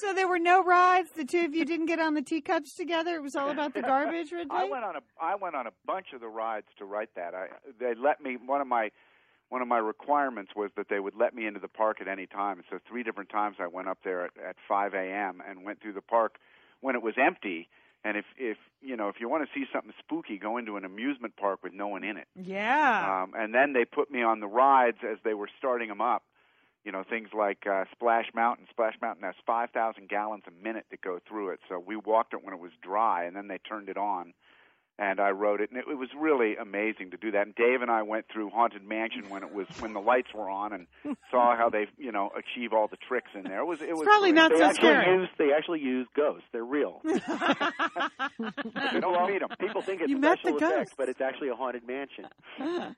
so 0.00 0.12
there 0.12 0.28
were 0.28 0.38
no 0.38 0.62
rides. 0.62 1.10
The 1.12 1.24
two 1.24 1.44
of 1.44 1.54
you 1.54 1.64
didn't 1.64 1.86
get 1.86 1.98
on 1.98 2.14
the 2.14 2.22
teacups 2.22 2.74
together. 2.74 3.16
It 3.16 3.22
was 3.22 3.36
all 3.36 3.50
about 3.50 3.74
the 3.74 3.82
garbage, 3.82 4.32
Ridley. 4.32 4.50
I 4.50 4.64
went 4.64 4.84
on 4.84 4.96
a 4.96 5.00
I 5.20 5.34
went 5.34 5.54
on 5.54 5.66
a 5.66 5.72
bunch 5.86 6.08
of 6.14 6.20
the 6.20 6.28
rides 6.28 6.66
to 6.78 6.84
write 6.84 7.10
that. 7.16 7.34
I 7.34 7.48
they 7.78 7.94
let 7.94 8.22
me 8.22 8.36
one 8.44 8.60
of 8.60 8.66
my 8.66 8.90
one 9.50 9.60
of 9.60 9.68
my 9.68 9.78
requirements 9.78 10.52
was 10.56 10.70
that 10.76 10.88
they 10.88 11.00
would 11.00 11.14
let 11.14 11.34
me 11.34 11.46
into 11.46 11.60
the 11.60 11.68
park 11.68 12.00
at 12.00 12.08
any 12.08 12.26
time. 12.26 12.62
So 12.70 12.78
three 12.88 13.02
different 13.02 13.30
times 13.30 13.56
I 13.60 13.66
went 13.66 13.88
up 13.88 13.98
there 14.02 14.24
at, 14.24 14.30
at 14.48 14.56
5 14.66 14.94
a.m. 14.94 15.42
and 15.46 15.64
went 15.64 15.82
through 15.82 15.92
the 15.92 16.00
park 16.00 16.36
when 16.80 16.94
it 16.94 17.02
was 17.02 17.14
empty. 17.18 17.68
And 18.02 18.16
if 18.16 18.24
if 18.38 18.56
you 18.80 18.96
know 18.96 19.08
if 19.08 19.16
you 19.20 19.28
want 19.28 19.46
to 19.46 19.50
see 19.52 19.66
something 19.70 19.92
spooky, 19.98 20.38
go 20.38 20.56
into 20.56 20.78
an 20.78 20.86
amusement 20.86 21.36
park 21.36 21.62
with 21.62 21.74
no 21.74 21.88
one 21.88 22.02
in 22.02 22.16
it. 22.16 22.28
Yeah. 22.34 23.24
Um, 23.24 23.34
and 23.36 23.54
then 23.54 23.74
they 23.74 23.84
put 23.84 24.10
me 24.10 24.22
on 24.22 24.40
the 24.40 24.46
rides 24.46 24.98
as 25.06 25.18
they 25.22 25.34
were 25.34 25.50
starting 25.58 25.88
them 25.88 26.00
up. 26.00 26.22
You 26.84 26.92
know, 26.92 27.04
things 27.04 27.28
like 27.36 27.66
uh, 27.70 27.84
Splash 27.92 28.30
Mountain. 28.34 28.68
Splash 28.70 28.94
Mountain 29.02 29.22
has 29.24 29.34
5,000 29.44 30.08
gallons 30.08 30.44
a 30.48 30.64
minute 30.64 30.86
that 30.90 31.02
go 31.02 31.18
through 31.28 31.50
it. 31.50 31.60
So 31.68 31.78
we 31.78 31.94
walked 31.94 32.32
it 32.32 32.42
when 32.42 32.54
it 32.54 32.58
was 32.58 32.70
dry, 32.80 33.24
and 33.24 33.36
then 33.36 33.48
they 33.48 33.58
turned 33.58 33.90
it 33.90 33.98
on. 33.98 34.32
And 35.02 35.18
I 35.18 35.30
wrote 35.30 35.62
it, 35.62 35.70
and 35.70 35.78
it, 35.78 35.86
it 35.90 35.94
was 35.96 36.10
really 36.14 36.56
amazing 36.56 37.12
to 37.12 37.16
do 37.16 37.30
that. 37.30 37.46
And 37.46 37.54
Dave 37.54 37.80
and 37.80 37.90
I 37.90 38.02
went 38.02 38.26
through 38.30 38.50
Haunted 38.50 38.84
Mansion 38.86 39.30
when 39.30 39.42
it 39.42 39.50
was 39.54 39.66
when 39.78 39.94
the 39.94 40.00
lights 40.00 40.28
were 40.34 40.50
on, 40.50 40.74
and 40.74 40.86
saw 41.30 41.56
how 41.56 41.70
they, 41.70 41.86
you 41.96 42.12
know, 42.12 42.30
achieve 42.36 42.74
all 42.74 42.86
the 42.86 42.98
tricks 43.08 43.30
in 43.34 43.44
there. 43.44 43.60
It 43.60 43.64
was 43.64 43.80
it 43.80 43.94
was 43.96 44.02
probably 44.04 44.32
great. 44.32 44.42
not 44.42 44.50
they 44.52 44.58
so 44.58 44.64
actually 44.66 44.88
scary. 44.90 45.16
use 45.20 45.28
they 45.38 45.52
actually 45.56 45.80
use 45.80 46.06
ghosts 46.14 46.44
they're 46.52 46.64
real 46.64 47.00
You 48.92 49.00
don't 49.00 49.30
meet 49.32 49.42
'em. 49.42 49.48
people 49.58 49.82
think 49.82 50.00
it's 50.02 50.10
You 50.10 50.18
met 50.18 50.38
special 50.40 50.58
the 50.58 50.66
effects 50.66 50.78
ghosts. 50.90 50.94
but 50.96 51.08
it's 51.08 51.20
actually 51.20 51.48
a 51.48 51.54
haunted 51.54 51.86
mansion 51.86 52.26
Yeah, 52.58 52.92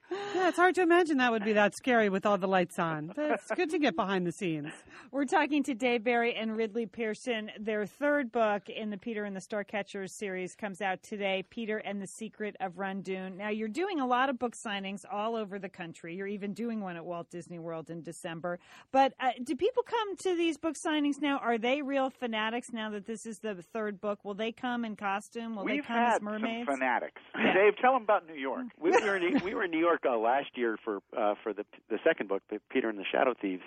it's 0.49 0.57
hard 0.57 0.75
to 0.77 0.83
imagine 0.83 1.19
that 1.19 1.31
would 1.31 1.45
be 1.45 1.53
that 1.53 1.75
scary 1.75 2.09
with 2.09 2.27
all 2.27 2.39
the 2.39 2.49
lights 2.49 2.79
on. 2.79 3.13
But 3.15 3.31
it's 3.33 3.51
good 3.55 3.71
to 3.71 3.79
get 3.79 3.95
behind 3.97 4.27
the 4.27 4.33
scenes. 4.33 4.73
We're 5.11 5.25
talking 5.25 5.63
to 5.65 5.75
Dave 5.75 6.05
Barry 6.05 6.35
and 6.35 6.57
Ridley 6.57 6.87
Pearson. 6.87 7.51
Their 7.59 7.87
third 7.87 8.33
book 8.33 8.69
in 8.69 8.91
the 8.91 8.97
Peter 8.99 9.25
and 9.25 9.37
the 9.37 9.41
Starcatchers 9.41 10.11
series 10.11 10.55
comes 10.55 10.81
out 10.81 11.03
today, 11.03 11.45
Peter 11.51 11.79
and 11.93 12.01
the 12.01 12.07
Secret 12.07 12.57
of 12.59 12.79
Rundoon. 12.79 13.37
Now, 13.37 13.51
you're 13.51 13.69
doing 13.69 14.01
a 14.01 14.07
lot 14.07 14.31
of 14.31 14.39
book 14.39 14.55
signings 14.57 15.05
all 15.13 15.37
over 15.37 15.59
the 15.59 15.69
country. 15.69 16.17
You're 16.17 16.27
even 16.27 16.55
doing 16.55 16.81
one 16.81 16.97
at 16.97 17.05
Walt 17.05 17.29
Disney 17.29 17.59
World 17.59 17.91
in 17.91 18.01
December. 18.03 18.59
But 18.93 19.13
uh, 19.21 19.33
do 19.45 19.55
people 19.55 19.83
come 19.83 20.17
to 20.17 20.35
these 20.35 20.57
book 20.57 20.75
signings 20.75 21.21
now? 21.21 21.37
Are 21.37 21.59
they 21.59 21.83
real 21.83 22.09
fanatics 22.09 22.73
now 22.73 22.89
that 22.93 23.05
this 23.07 23.27
is 23.27 23.41
the 23.41 23.63
third 23.75 24.01
book? 24.01 24.25
Will 24.25 24.33
they 24.33 24.53
come 24.53 24.87
in 24.87 24.97
costume? 24.97 25.55
Will 25.55 25.65
We've 25.67 25.83
they 25.83 25.87
come 25.87 25.97
had 25.97 26.15
as 26.15 26.23
mermaids? 26.23 26.67
some 26.67 26.79
fanatics. 26.79 27.21
Dave, 27.37 27.77
tell 27.77 27.93
them 27.93 28.05
about 28.05 28.27
New 28.27 28.41
York. 28.41 28.65
we 28.81 28.91
were 28.91 29.17
in, 29.17 29.41
we 29.45 29.55
were 29.55 29.65
in 29.65 29.71
New 29.71 29.79
York 29.81 30.05
uh, 30.09 30.17
last 30.17 30.49
year 30.57 30.79
for 30.83 31.01
uh, 31.15 31.35
for 31.43 31.53
the 31.53 31.67
the 31.91 31.99
second 32.09 32.29
book, 32.31 32.43
Peter 32.71 32.89
and 32.89 32.99
the 32.99 33.05
Shadow 33.13 33.35
Thieves, 33.39 33.63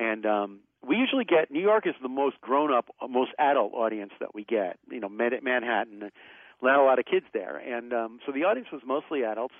and 0.00 0.26
um, 0.26 0.58
we 0.84 0.96
usually 0.96 1.24
get 1.24 1.52
New 1.52 1.60
York 1.62 1.86
is 1.86 1.94
the 2.02 2.08
most 2.08 2.40
grown 2.40 2.72
up, 2.72 2.86
most 3.08 3.30
adult 3.38 3.72
audience 3.72 4.10
that 4.18 4.34
we 4.34 4.42
get. 4.42 4.78
You 4.90 4.98
know, 4.98 5.08
Man- 5.08 5.38
Manhattan, 5.44 6.10
not 6.62 6.78
a 6.78 6.84
lot 6.84 6.98
of 6.98 7.04
kids 7.04 7.26
there, 7.32 7.56
and 7.56 7.92
um, 7.92 8.20
so 8.24 8.32
the 8.32 8.44
audience 8.44 8.68
was 8.72 8.82
mostly 8.86 9.24
adults. 9.24 9.54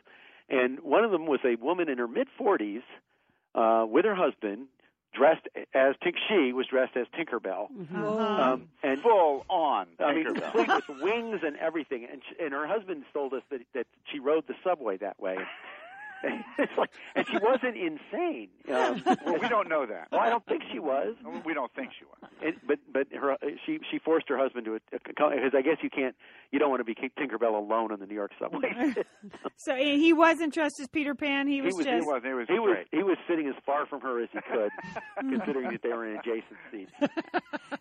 And 0.48 0.80
one 0.80 1.04
of 1.04 1.10
them 1.10 1.26
was 1.26 1.40
a 1.44 1.54
woman 1.54 1.88
in 1.88 1.98
her 1.98 2.08
mid 2.08 2.28
forties 2.36 2.82
uh, 3.54 3.86
with 3.88 4.04
her 4.04 4.14
husband, 4.14 4.66
dressed 5.14 5.48
as 5.72 5.94
Tink. 6.04 6.14
She 6.28 6.52
was 6.52 6.66
dressed 6.66 6.96
as 6.96 7.06
Tinkerbell. 7.18 7.68
Um, 7.94 8.68
and 8.82 9.00
Full 9.00 9.46
on. 9.48 9.86
I 9.98 10.12
mean, 10.14 10.34
complete 10.34 10.68
with 10.68 11.00
wings 11.00 11.40
and 11.44 11.56
everything. 11.56 12.06
And 12.10 12.22
sh 12.22 12.34
and 12.40 12.52
her 12.52 12.66
husband 12.66 13.04
told 13.12 13.32
us 13.34 13.42
that 13.50 13.60
that 13.74 13.86
she 14.10 14.18
rode 14.18 14.46
the 14.46 14.54
subway 14.64 14.96
that 14.98 15.20
way. 15.20 15.36
it's 16.58 16.72
like, 16.76 16.90
and 17.14 17.26
she 17.26 17.36
wasn't 17.38 17.76
insane. 17.76 18.48
Um, 18.70 19.02
well, 19.26 19.38
we 19.40 19.48
don't 19.48 19.68
know 19.68 19.86
that. 19.86 20.08
well, 20.12 20.20
I 20.20 20.28
don't 20.30 20.44
think 20.46 20.62
she 20.72 20.78
was. 20.78 21.14
We 21.44 21.54
don't 21.54 21.72
think 21.74 21.90
she 21.98 22.04
was. 22.04 22.30
And, 22.40 22.54
but 22.66 22.78
but 22.92 23.06
her 23.12 23.36
she 23.66 23.80
she 23.90 23.98
forced 23.98 24.28
her 24.28 24.38
husband 24.38 24.66
to 24.66 24.78
because 24.90 25.52
I 25.56 25.62
guess 25.62 25.78
you 25.82 25.90
can't 25.90 26.14
you 26.52 26.58
don't 26.58 26.70
want 26.70 26.80
to 26.80 26.84
be 26.84 26.94
Tinkerbell 26.94 27.54
alone 27.54 27.90
on 27.90 27.98
the 27.98 28.06
New 28.06 28.14
York 28.14 28.30
subway. 28.38 28.94
So 29.56 29.74
he 29.74 30.12
wasn't 30.12 30.54
dressed 30.54 30.78
as 30.80 30.88
Peter 30.88 31.14
Pan. 31.14 31.48
He 31.48 31.60
was, 31.60 31.74
was- 31.74 31.84
just. 31.86 32.04
He 32.04 32.10
was. 32.10 32.22
He 32.24 32.32
was 32.32 32.46
he 32.48 32.58
was 32.58 32.76
he 32.92 33.02
was 33.02 33.16
sitting 33.28 33.48
as 33.48 33.54
far 33.66 33.86
from 33.86 34.00
her 34.02 34.22
as 34.22 34.28
he 34.32 34.38
could, 34.52 34.70
considering 35.18 35.70
that 35.72 35.82
they 35.82 35.88
were 35.88 36.06
in 36.08 36.16
adjacent 36.18 36.58
seats. 36.70 36.92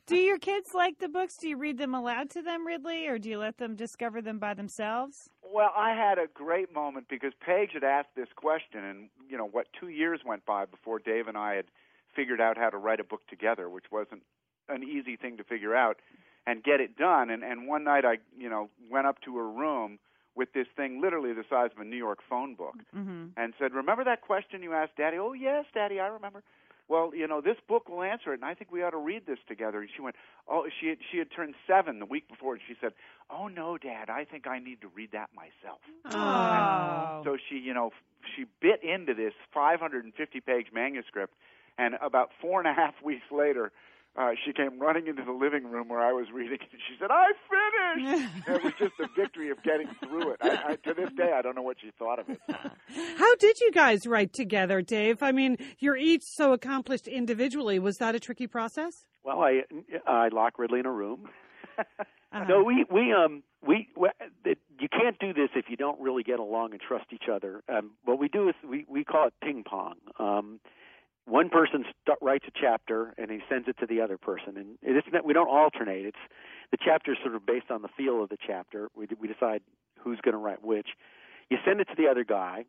Do 0.07 0.15
your 0.15 0.39
kids 0.39 0.69
like 0.73 0.97
the 0.99 1.09
books? 1.09 1.35
Do 1.37 1.47
you 1.49 1.57
read 1.57 1.77
them 1.77 1.93
aloud 1.93 2.29
to 2.31 2.41
them, 2.41 2.65
Ridley, 2.65 3.07
or 3.07 3.19
do 3.19 3.29
you 3.29 3.37
let 3.37 3.57
them 3.57 3.75
discover 3.75 4.21
them 4.21 4.39
by 4.39 4.53
themselves? 4.53 5.29
Well, 5.43 5.71
I 5.75 5.93
had 5.93 6.17
a 6.17 6.27
great 6.33 6.73
moment 6.73 7.07
because 7.09 7.33
Paige 7.45 7.71
had 7.73 7.83
asked 7.83 8.15
this 8.15 8.29
question, 8.35 8.83
and 8.83 9.09
you 9.29 9.37
know 9.37 9.47
what? 9.47 9.67
Two 9.79 9.89
years 9.89 10.21
went 10.25 10.45
by 10.45 10.65
before 10.65 10.99
Dave 10.99 11.27
and 11.27 11.37
I 11.37 11.55
had 11.55 11.65
figured 12.15 12.41
out 12.41 12.57
how 12.57 12.69
to 12.69 12.77
write 12.77 12.99
a 12.99 13.03
book 13.03 13.21
together, 13.27 13.69
which 13.69 13.85
wasn't 13.91 14.21
an 14.69 14.83
easy 14.83 15.15
thing 15.15 15.37
to 15.37 15.43
figure 15.43 15.75
out 15.75 15.97
and 16.45 16.63
get 16.63 16.79
it 16.79 16.97
done. 16.97 17.29
And 17.29 17.43
and 17.43 17.67
one 17.67 17.83
night 17.83 18.05
I, 18.05 18.17
you 18.37 18.49
know, 18.49 18.69
went 18.89 19.07
up 19.07 19.21
to 19.21 19.37
her 19.37 19.49
room 19.49 19.99
with 20.35 20.53
this 20.53 20.67
thing 20.77 21.01
literally 21.01 21.33
the 21.33 21.43
size 21.49 21.71
of 21.75 21.79
a 21.81 21.83
New 21.83 21.97
York 21.97 22.19
phone 22.29 22.55
book 22.55 22.75
Mm-hmm. 22.95 23.25
and 23.35 23.53
said, 23.59 23.73
"Remember 23.73 24.03
that 24.03 24.21
question 24.21 24.63
you 24.63 24.73
asked 24.73 24.95
Daddy?" 24.97 25.17
"Oh, 25.17 25.33
yes, 25.33 25.65
Daddy, 25.73 25.99
I 25.99 26.07
remember." 26.07 26.43
Well, 26.91 27.15
you 27.15 27.25
know, 27.25 27.39
this 27.39 27.55
book 27.69 27.87
will 27.87 28.03
answer 28.03 28.33
it, 28.33 28.41
and 28.41 28.43
I 28.43 28.53
think 28.53 28.69
we 28.69 28.83
ought 28.83 28.89
to 28.89 28.97
read 28.97 29.25
this 29.25 29.39
together. 29.47 29.79
And 29.79 29.89
she 29.95 30.01
went, 30.01 30.17
"Oh, 30.45 30.67
she 30.81 30.89
had, 30.89 30.97
she 31.09 31.19
had 31.19 31.31
turned 31.33 31.55
seven 31.65 31.99
the 31.99 32.05
week 32.05 32.27
before, 32.27 32.51
and 32.51 32.61
she 32.67 32.75
said, 32.81 32.91
"Oh 33.29 33.47
no, 33.47 33.77
Dad, 33.77 34.09
I 34.09 34.25
think 34.25 34.45
I 34.45 34.59
need 34.59 34.81
to 34.81 34.89
read 34.89 35.13
that 35.13 35.29
myself." 35.33 35.79
Oh. 36.11 37.21
So 37.23 37.37
she, 37.47 37.59
you 37.59 37.73
know, 37.73 37.91
she 38.35 38.43
bit 38.61 38.83
into 38.83 39.13
this 39.13 39.31
550-page 39.55 40.67
manuscript, 40.73 41.33
and 41.77 41.95
about 42.01 42.31
four 42.41 42.59
and 42.59 42.67
a 42.67 42.73
half 42.73 42.95
weeks 43.03 43.31
later, 43.31 43.71
uh, 44.17 44.31
she 44.45 44.51
came 44.51 44.79
running 44.79 45.07
into 45.07 45.23
the 45.23 45.31
living 45.31 45.65
room 45.71 45.87
where 45.87 46.01
I 46.01 46.11
was 46.11 46.27
reading, 46.33 46.59
and 46.59 46.81
she 46.87 46.95
said, 46.99 47.09
"I 47.11 47.31
finished." 47.49 48.31
It 48.47 48.63
was 48.63 48.73
just 48.77 48.93
the 48.97 49.07
victory 49.15 49.49
of 49.51 49.61
getting 49.63 49.87
through 50.03 50.31
it. 50.31 50.37
I, 50.41 50.71
I, 50.71 50.75
to 50.75 50.93
this 50.93 51.11
day, 51.15 51.31
I 51.33 51.41
don't 51.41 51.55
know 51.55 51.61
what 51.61 51.77
she 51.81 51.91
thought 51.97 52.19
of 52.19 52.29
it. 52.29 52.39
How 53.17 53.35
did 53.35 53.59
you 53.61 53.71
guys 53.71 54.05
write 54.05 54.33
together, 54.33 54.81
Dave? 54.81 55.23
I 55.23 55.31
mean, 55.31 55.57
you're 55.79 55.95
each 55.95 56.23
so 56.23 56.51
accomplished 56.53 57.07
individually. 57.07 57.79
Was 57.79 57.97
that 57.99 58.15
a 58.15 58.19
tricky 58.19 58.47
process? 58.47 59.05
Well, 59.23 59.39
I 59.41 59.61
I 60.05 60.27
lock 60.29 60.59
Ridley 60.59 60.79
in 60.79 60.85
a 60.85 60.91
room. 60.91 61.29
Uh-huh. 62.33 62.45
No, 62.47 62.63
we 62.63 62.85
we 62.89 63.13
um 63.13 63.43
we, 63.65 63.89
we 63.97 64.09
it, 64.45 64.57
you 64.79 64.87
can't 64.89 65.19
do 65.19 65.33
this 65.33 65.49
if 65.55 65.65
you 65.69 65.75
don't 65.75 65.99
really 65.99 66.23
get 66.23 66.39
along 66.39 66.71
and 66.71 66.79
trust 66.81 67.05
each 67.11 67.29
other. 67.31 67.61
Um, 67.67 67.91
what 68.05 68.19
we 68.19 68.29
do 68.29 68.47
is 68.49 68.55
we 68.67 68.85
we 68.87 69.03
call 69.03 69.27
it 69.27 69.33
ping 69.43 69.63
pong. 69.63 69.95
Um, 70.17 70.59
one 71.31 71.49
person 71.49 71.85
st- 72.05 72.17
writes 72.21 72.45
a 72.47 72.51
chapter 72.53 73.13
and 73.17 73.31
he 73.31 73.39
sends 73.49 73.67
it 73.67 73.77
to 73.79 73.85
the 73.85 74.01
other 74.01 74.17
person, 74.17 74.57
and 74.57 74.77
it's 74.83 75.07
not, 75.11 75.25
we 75.25 75.33
don't 75.33 75.47
alternate. 75.47 76.05
It's 76.05 76.17
the 76.71 76.77
chapter 76.83 77.13
is 77.13 77.17
sort 77.23 77.35
of 77.35 77.45
based 77.45 77.71
on 77.71 77.81
the 77.81 77.87
feel 77.97 78.21
of 78.23 78.29
the 78.29 78.37
chapter. 78.45 78.89
We 78.95 79.07
we 79.19 79.27
decide 79.27 79.61
who's 79.99 80.19
going 80.21 80.33
to 80.33 80.37
write 80.39 80.63
which. 80.63 80.89
You 81.49 81.57
send 81.65 81.79
it 81.79 81.85
to 81.89 81.95
the 81.97 82.07
other 82.07 82.23
guy, 82.23 82.65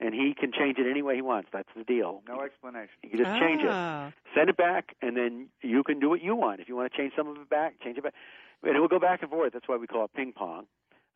and 0.00 0.14
he 0.14 0.34
can 0.38 0.52
change 0.52 0.78
it 0.78 0.86
any 0.90 1.02
way 1.02 1.14
he 1.16 1.22
wants. 1.22 1.48
That's 1.52 1.68
the 1.76 1.84
deal. 1.84 2.22
No 2.28 2.40
explanation. 2.42 2.94
You 3.02 3.18
just 3.18 3.38
change 3.40 3.62
it 3.62 3.68
Ah. 3.70 4.12
send 4.34 4.48
it 4.50 4.56
back, 4.56 4.94
and 5.02 5.16
then 5.16 5.48
you 5.62 5.82
can 5.82 5.98
do 6.00 6.08
what 6.08 6.20
you 6.22 6.34
want. 6.36 6.60
If 6.60 6.68
you 6.68 6.76
want 6.76 6.90
to 6.92 6.96
change 6.96 7.12
some 7.16 7.26
of 7.28 7.36
it 7.36 7.48
back, 7.48 7.80
change 7.82 7.96
it 7.98 8.04
back, 8.04 8.14
and 8.62 8.76
it 8.76 8.80
will 8.80 8.88
go 8.88 8.98
back 9.00 9.22
and 9.22 9.30
forth. 9.30 9.52
That's 9.52 9.68
why 9.68 9.76
we 9.76 9.86
call 9.86 10.04
it 10.04 10.12
ping 10.14 10.32
pong, 10.32 10.66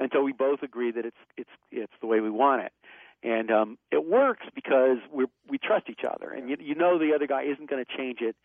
until 0.00 0.22
we 0.22 0.32
both 0.32 0.62
agree 0.62 0.90
that 0.92 1.04
it's 1.04 1.22
it's 1.36 1.50
it's 1.70 1.92
the 2.00 2.06
way 2.06 2.20
we 2.20 2.30
want 2.30 2.62
it. 2.62 2.72
And 3.22 3.50
um, 3.50 3.78
it 3.90 4.06
works 4.06 4.46
because 4.54 4.98
we 5.12 5.26
we 5.48 5.58
trust 5.58 5.86
each 5.90 6.02
other, 6.08 6.30
and 6.30 6.48
you 6.48 6.56
you 6.60 6.74
know 6.74 6.98
the 6.98 7.12
other 7.14 7.26
guy 7.26 7.42
isn't 7.42 7.68
going 7.68 7.84
to 7.84 7.96
change 7.96 8.20
it 8.20 8.36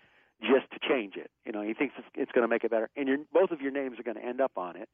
just 0.41 0.69
to 0.71 0.79
change 0.79 1.15
it. 1.15 1.29
You 1.45 1.51
know, 1.51 1.61
he 1.61 1.73
thinks 1.73 1.93
it's, 1.97 2.07
it's 2.15 2.31
going 2.31 2.43
to 2.43 2.47
make 2.47 2.63
it 2.63 2.71
better, 2.71 2.89
and 2.95 3.07
your 3.07 3.17
both 3.31 3.51
of 3.51 3.61
your 3.61 3.71
names 3.71 3.99
are 3.99 4.03
going 4.03 4.17
to 4.17 4.25
end 4.25 4.41
up 4.41 4.57
on 4.57 4.75
it. 4.75 4.89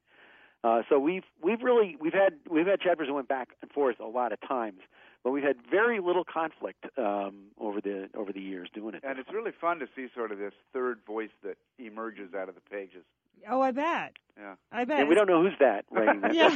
Uh, 0.63 0.81
so 0.89 0.99
we've 0.99 1.23
we've 1.41 1.61
really 1.61 1.95
we've 2.01 2.13
had 2.13 2.33
we've 2.49 2.67
had 2.67 2.81
chapters 2.81 3.07
that 3.07 3.13
went 3.13 3.29
back 3.29 3.49
and 3.61 3.71
forth 3.71 3.99
a 4.01 4.05
lot 4.05 4.33
of 4.33 4.39
times, 4.45 4.79
but 5.23 5.31
we've 5.31 5.43
had 5.43 5.55
very 5.71 6.01
little 6.01 6.25
conflict 6.25 6.85
um, 6.97 7.45
over 7.59 7.79
the 7.79 8.09
over 8.13 8.33
the 8.33 8.41
years 8.41 8.69
doing 8.73 8.93
it. 8.93 9.03
And 9.07 9.17
it's 9.17 9.31
really 9.31 9.51
fun 9.51 9.79
to 9.79 9.87
see 9.95 10.07
sort 10.13 10.33
of 10.33 10.37
this 10.37 10.53
third 10.73 10.99
voice 11.07 11.29
that 11.43 11.57
emerges 11.77 12.33
out 12.33 12.49
of 12.49 12.55
the 12.55 12.61
pages. 12.69 13.05
Oh, 13.49 13.61
I 13.61 13.71
bet. 13.71 14.17
Yeah. 14.39 14.55
I 14.71 14.85
bet. 14.85 15.01
And 15.01 15.09
we 15.09 15.15
don't 15.15 15.27
know 15.27 15.41
who's 15.41 15.57
that 15.59 15.83
writing 15.91 16.21
that. 16.21 16.33
Yeah. 16.39 16.47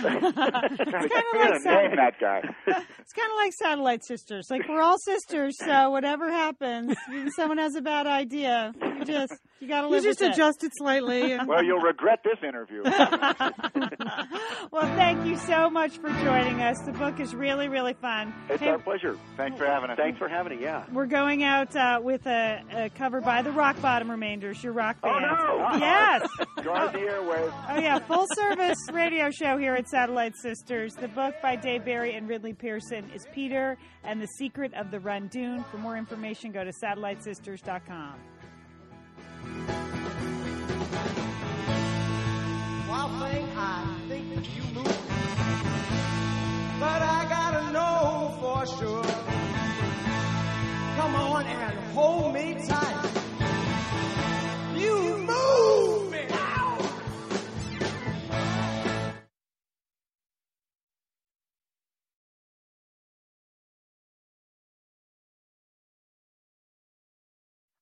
It's 0.94 1.14
kinda 1.14 1.28
like 1.36 1.90
to 1.90 1.96
that 1.98 2.14
guy. 2.20 2.42
It's 2.66 3.14
kind 3.14 3.30
of 3.32 3.36
like 3.36 3.52
satellite 3.54 4.06
sisters. 4.06 4.48
Like 4.50 4.62
we're 4.70 4.82
all 4.82 4.98
sisters, 5.00 5.56
so 5.60 5.90
whatever 5.90 6.32
happens, 6.32 6.96
if 7.10 7.34
someone 7.36 7.58
has 7.58 7.76
a 7.76 7.82
bad 7.82 8.08
idea, 8.08 8.74
you 8.82 9.04
just 9.06 9.34
you 9.60 9.68
got 9.68 9.82
to 9.82 9.88
You 9.88 9.92
live 9.94 10.04
just 10.04 10.20
with 10.22 10.30
it. 10.30 10.34
adjust 10.34 10.64
it 10.64 10.72
slightly. 10.78 11.34
And 11.34 11.48
Well, 11.48 11.64
you'll 11.64 11.80
regret 11.82 12.20
this 12.24 12.38
interview. 12.48 12.84
well, 14.72 14.96
thank 14.96 15.26
you 15.26 15.36
so 15.38 15.70
much 15.70 15.98
for 15.98 16.10
joining 16.24 16.62
us. 16.62 16.78
The 16.86 16.92
book 16.94 17.20
is 17.20 17.34
really, 17.36 17.68
really 17.68 17.94
fun. 17.94 18.34
It's 18.50 18.62
Hey, 18.62 18.70
our 18.70 18.80
pleasure. 18.80 19.18
Thanks 19.38 19.58
for 19.58 19.66
having 19.66 19.90
us. 19.90 19.98
Thanks 19.98 20.18
for 20.20 20.28
having 20.28 20.54
it. 20.54 20.62
Yeah. 20.62 20.84
we're 20.92 21.06
going 21.06 21.44
out 21.44 21.76
uh, 21.76 22.00
with 22.02 22.26
a, 22.28 22.62
a 22.72 22.90
cover 22.92 23.22
by 23.22 23.42
the 23.42 23.52
Rock 23.52 23.80
Bottom 23.82 24.10
Remainders, 24.12 24.64
your 24.64 24.74
rock 24.74 25.00
band. 25.02 25.26
Oh 25.26 25.60
band. 25.60 25.80
no! 25.82 25.86
Yes. 25.86 26.28
Guard 26.64 26.94
the 26.94 27.00
airwaves. 27.00 27.54
Oh 27.76 27.80
yeah, 27.80 27.98
full 27.98 28.28
service 28.36 28.78
radio 28.92 29.32
show 29.32 29.58
here 29.58 29.74
at 29.74 29.90
Satellite 29.90 30.36
Sisters. 30.38 30.94
The 30.94 31.08
book 31.08 31.34
by 31.42 31.56
Dave 31.56 31.84
Barry 31.84 32.14
and 32.14 32.30
Ridley 32.30 32.54
Pearson 32.54 33.10
is 33.16 33.26
Peter 33.34 33.80
and 34.04 34.22
the 34.22 34.28
Secret 34.28 34.72
of 34.76 34.92
the 34.92 35.00
Rundoon. 35.00 35.64
For 35.72 35.80
more 35.80 35.98
information, 35.98 36.52
go 36.52 36.64
to 36.64 36.72
satellitesisters.com. 36.72 38.14
Wild 42.88 43.32
thing, 43.32 43.50
I 43.58 44.00
think 44.08 44.56
you 44.56 44.64
move. 44.76 44.86
But 46.80 47.02
I 47.02 47.26
gotta 47.28 47.72
know 47.72 48.38
for 48.40 48.68
sure. 48.78 49.04
Come 50.96 51.16
on 51.16 51.48
and 51.48 51.80
hold 51.96 52.36
me 52.36 52.54
tight. 52.68 53.03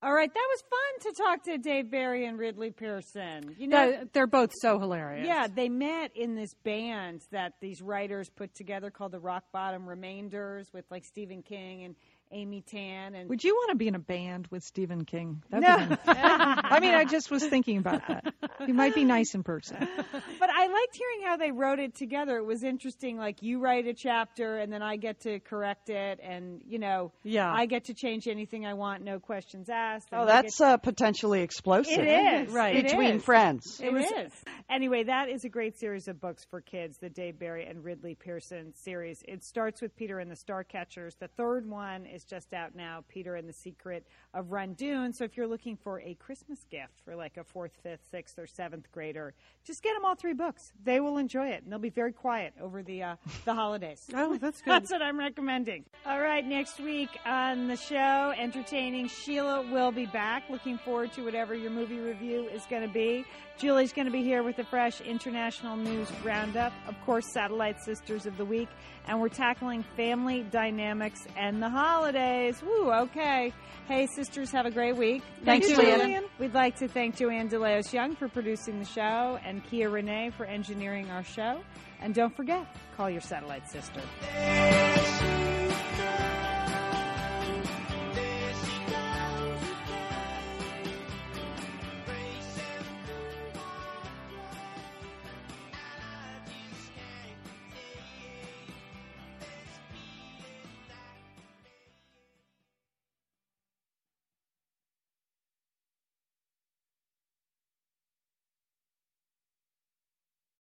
All 0.03 0.13
right, 0.13 0.33
that 0.33 0.47
was 0.49 0.63
fun 0.63 1.11
to 1.13 1.21
talk 1.23 1.43
to 1.43 1.57
Dave 1.59 1.91
Barry 1.91 2.25
and 2.25 2.39
Ridley 2.39 2.71
Pearson. 2.71 3.55
You 3.59 3.67
know, 3.67 3.91
They're- 3.91 4.05
they're 4.13 4.27
both 4.27 4.51
so 4.59 4.79
hilarious. 4.79 5.27
Yeah, 5.27 5.45
they 5.47 5.69
met 5.69 6.15
in 6.15 6.33
this 6.33 6.55
band 6.55 7.21
that 7.29 7.53
these 7.59 7.83
writers 7.83 8.27
put 8.27 8.55
together 8.55 8.89
called 8.89 9.11
the 9.11 9.19
Rock 9.19 9.43
Bottom 9.51 9.87
Remainders 9.87 10.73
with 10.73 10.85
like 10.89 11.05
Stephen 11.05 11.43
King 11.43 11.83
and 11.83 11.95
Amy 12.31 12.61
Tan 12.61 13.15
and 13.15 13.29
Would 13.29 13.43
you 13.43 13.53
want 13.55 13.71
to 13.71 13.75
be 13.75 13.87
in 13.87 13.95
a 13.95 13.99
band 13.99 14.47
with 14.49 14.63
Stephen 14.63 15.05
King? 15.05 15.43
That'd 15.49 15.67
No. 15.67 15.95
be. 15.95 16.01
I 16.07 16.79
mean, 16.79 16.95
I 16.95 17.05
just 17.05 17.29
was 17.31 17.45
thinking 17.45 17.77
about 17.77 18.07
that. 18.07 18.33
He 18.65 18.71
might 18.71 18.95
be 18.95 19.03
nice 19.05 19.33
in 19.35 19.43
person. 19.43 19.77
but 20.39 20.49
I 20.49 20.67
liked 20.67 20.95
hearing 20.95 21.21
how 21.25 21.37
they 21.37 21.51
wrote 21.51 21.79
it 21.79 21.95
together. 21.95 22.37
It 22.37 22.45
was 22.45 22.63
interesting. 22.63 23.17
Like 23.17 23.41
you 23.41 23.59
write 23.59 23.87
a 23.87 23.93
chapter, 23.93 24.57
and 24.57 24.71
then 24.71 24.81
I 24.81 24.95
get 24.97 25.21
to 25.21 25.39
correct 25.39 25.89
it, 25.89 26.19
and 26.21 26.61
you 26.67 26.79
know, 26.79 27.11
Yeah. 27.23 27.51
I 27.51 27.65
get 27.65 27.85
to 27.85 27.93
change 27.93 28.27
anything 28.27 28.65
I 28.65 28.73
want, 28.75 29.03
no 29.03 29.19
questions 29.19 29.69
asked. 29.69 30.09
Oh, 30.13 30.25
that's 30.25 30.59
get- 30.59 30.67
uh, 30.67 30.77
potentially 30.77 31.41
explosive. 31.41 31.99
It 31.99 32.07
is 32.47 32.53
Right. 32.53 32.83
Between 32.83 33.15
is. 33.17 33.23
friends. 33.23 33.79
It 33.83 33.93
is. 33.93 34.31
Anyway, 34.69 35.03
that 35.03 35.29
is 35.29 35.43
a 35.43 35.49
great 35.49 35.77
series 35.77 36.07
of 36.07 36.19
books 36.21 36.45
for 36.49 36.61
kids, 36.61 36.97
the 36.97 37.09
Dave 37.09 37.37
Barry 37.39 37.65
and 37.65 37.83
Ridley 37.83 38.15
Pearson 38.15 38.73
series. 38.75 39.21
It 39.27 39.43
starts 39.43 39.81
with 39.81 39.95
Peter 39.95 40.19
and 40.19 40.29
the 40.31 40.35
Starcatchers. 40.35 41.17
The 41.19 41.27
third 41.29 41.67
one 41.69 42.05
is 42.05 42.20
just 42.23 42.53
out 42.53 42.75
now, 42.75 43.03
Peter 43.07 43.35
and 43.35 43.47
the 43.47 43.53
Secret 43.53 44.05
of 44.33 44.51
Rundoon. 44.51 45.13
So 45.13 45.23
if 45.23 45.37
you're 45.37 45.47
looking 45.47 45.75
for 45.75 45.99
a 46.01 46.13
Christmas 46.15 46.65
gift 46.69 47.01
for 47.03 47.15
like 47.15 47.37
a 47.37 47.43
fourth, 47.43 47.71
fifth, 47.83 48.01
sixth, 48.09 48.37
or 48.39 48.47
seventh 48.47 48.91
grader, 48.91 49.33
just 49.63 49.83
get 49.83 49.93
them 49.93 50.05
all 50.05 50.15
three 50.15 50.33
books. 50.33 50.71
They 50.83 50.99
will 50.99 51.17
enjoy 51.17 51.49
it, 51.49 51.63
and 51.63 51.71
they'll 51.71 51.79
be 51.79 51.89
very 51.89 52.13
quiet 52.13 52.53
over 52.61 52.83
the 52.83 53.03
uh, 53.03 53.15
the 53.45 53.53
holidays. 53.53 54.07
Oh, 54.21 54.37
that's 54.37 54.61
good. 54.61 54.71
That's 54.71 54.91
what 54.91 55.01
I'm 55.01 55.17
recommending. 55.17 55.85
All 56.05 56.19
right, 56.19 56.45
next 56.45 56.79
week 56.79 57.09
on 57.25 57.67
the 57.67 57.75
show, 57.75 58.33
entertaining 58.37 59.07
Sheila 59.07 59.63
will 59.71 59.91
be 59.91 60.05
back. 60.05 60.43
Looking 60.49 60.77
forward 60.77 61.11
to 61.13 61.23
whatever 61.23 61.55
your 61.55 61.71
movie 61.71 61.99
review 61.99 62.47
is 62.49 62.63
going 62.69 62.83
to 62.83 62.93
be. 62.93 63.25
Julie's 63.57 63.93
going 63.93 64.05
to 64.05 64.11
be 64.11 64.23
here 64.23 64.43
with 64.43 64.55
the 64.55 64.63
fresh 64.63 65.01
international 65.01 65.77
news 65.77 66.07
roundup. 66.23 66.73
Of 66.87 66.95
course, 67.05 67.25
Satellite 67.31 67.79
Sisters 67.79 68.25
of 68.25 68.37
the 68.37 68.45
Week. 68.45 68.69
And 69.07 69.19
we're 69.19 69.29
tackling 69.29 69.83
family 69.95 70.43
dynamics 70.43 71.25
and 71.35 71.61
the 71.61 71.69
holidays. 71.69 72.61
Woo, 72.61 72.91
okay. 72.91 73.53
Hey, 73.87 74.07
sisters, 74.07 74.51
have 74.51 74.65
a 74.65 74.71
great 74.71 74.95
week. 74.95 75.23
Thanks, 75.43 75.69
you, 75.69 75.75
Julian. 75.75 75.99
Julian. 75.99 76.23
We'd 76.39 76.53
like 76.53 76.77
to 76.77 76.87
thank 76.87 77.17
Joanne 77.17 77.49
DeLeos 77.49 77.91
Young 77.91 78.15
for 78.15 78.29
producing 78.29 78.79
the 78.79 78.85
show 78.85 79.39
and 79.43 79.63
Kia 79.65 79.89
Renee 79.89 80.31
for 80.37 80.45
engineering 80.45 81.09
our 81.09 81.23
show. 81.23 81.61
And 81.99 82.13
don't 82.13 82.35
forget, 82.35 82.65
call 82.95 83.09
your 83.09 83.21
satellite 83.21 83.69
sister. 83.69 84.01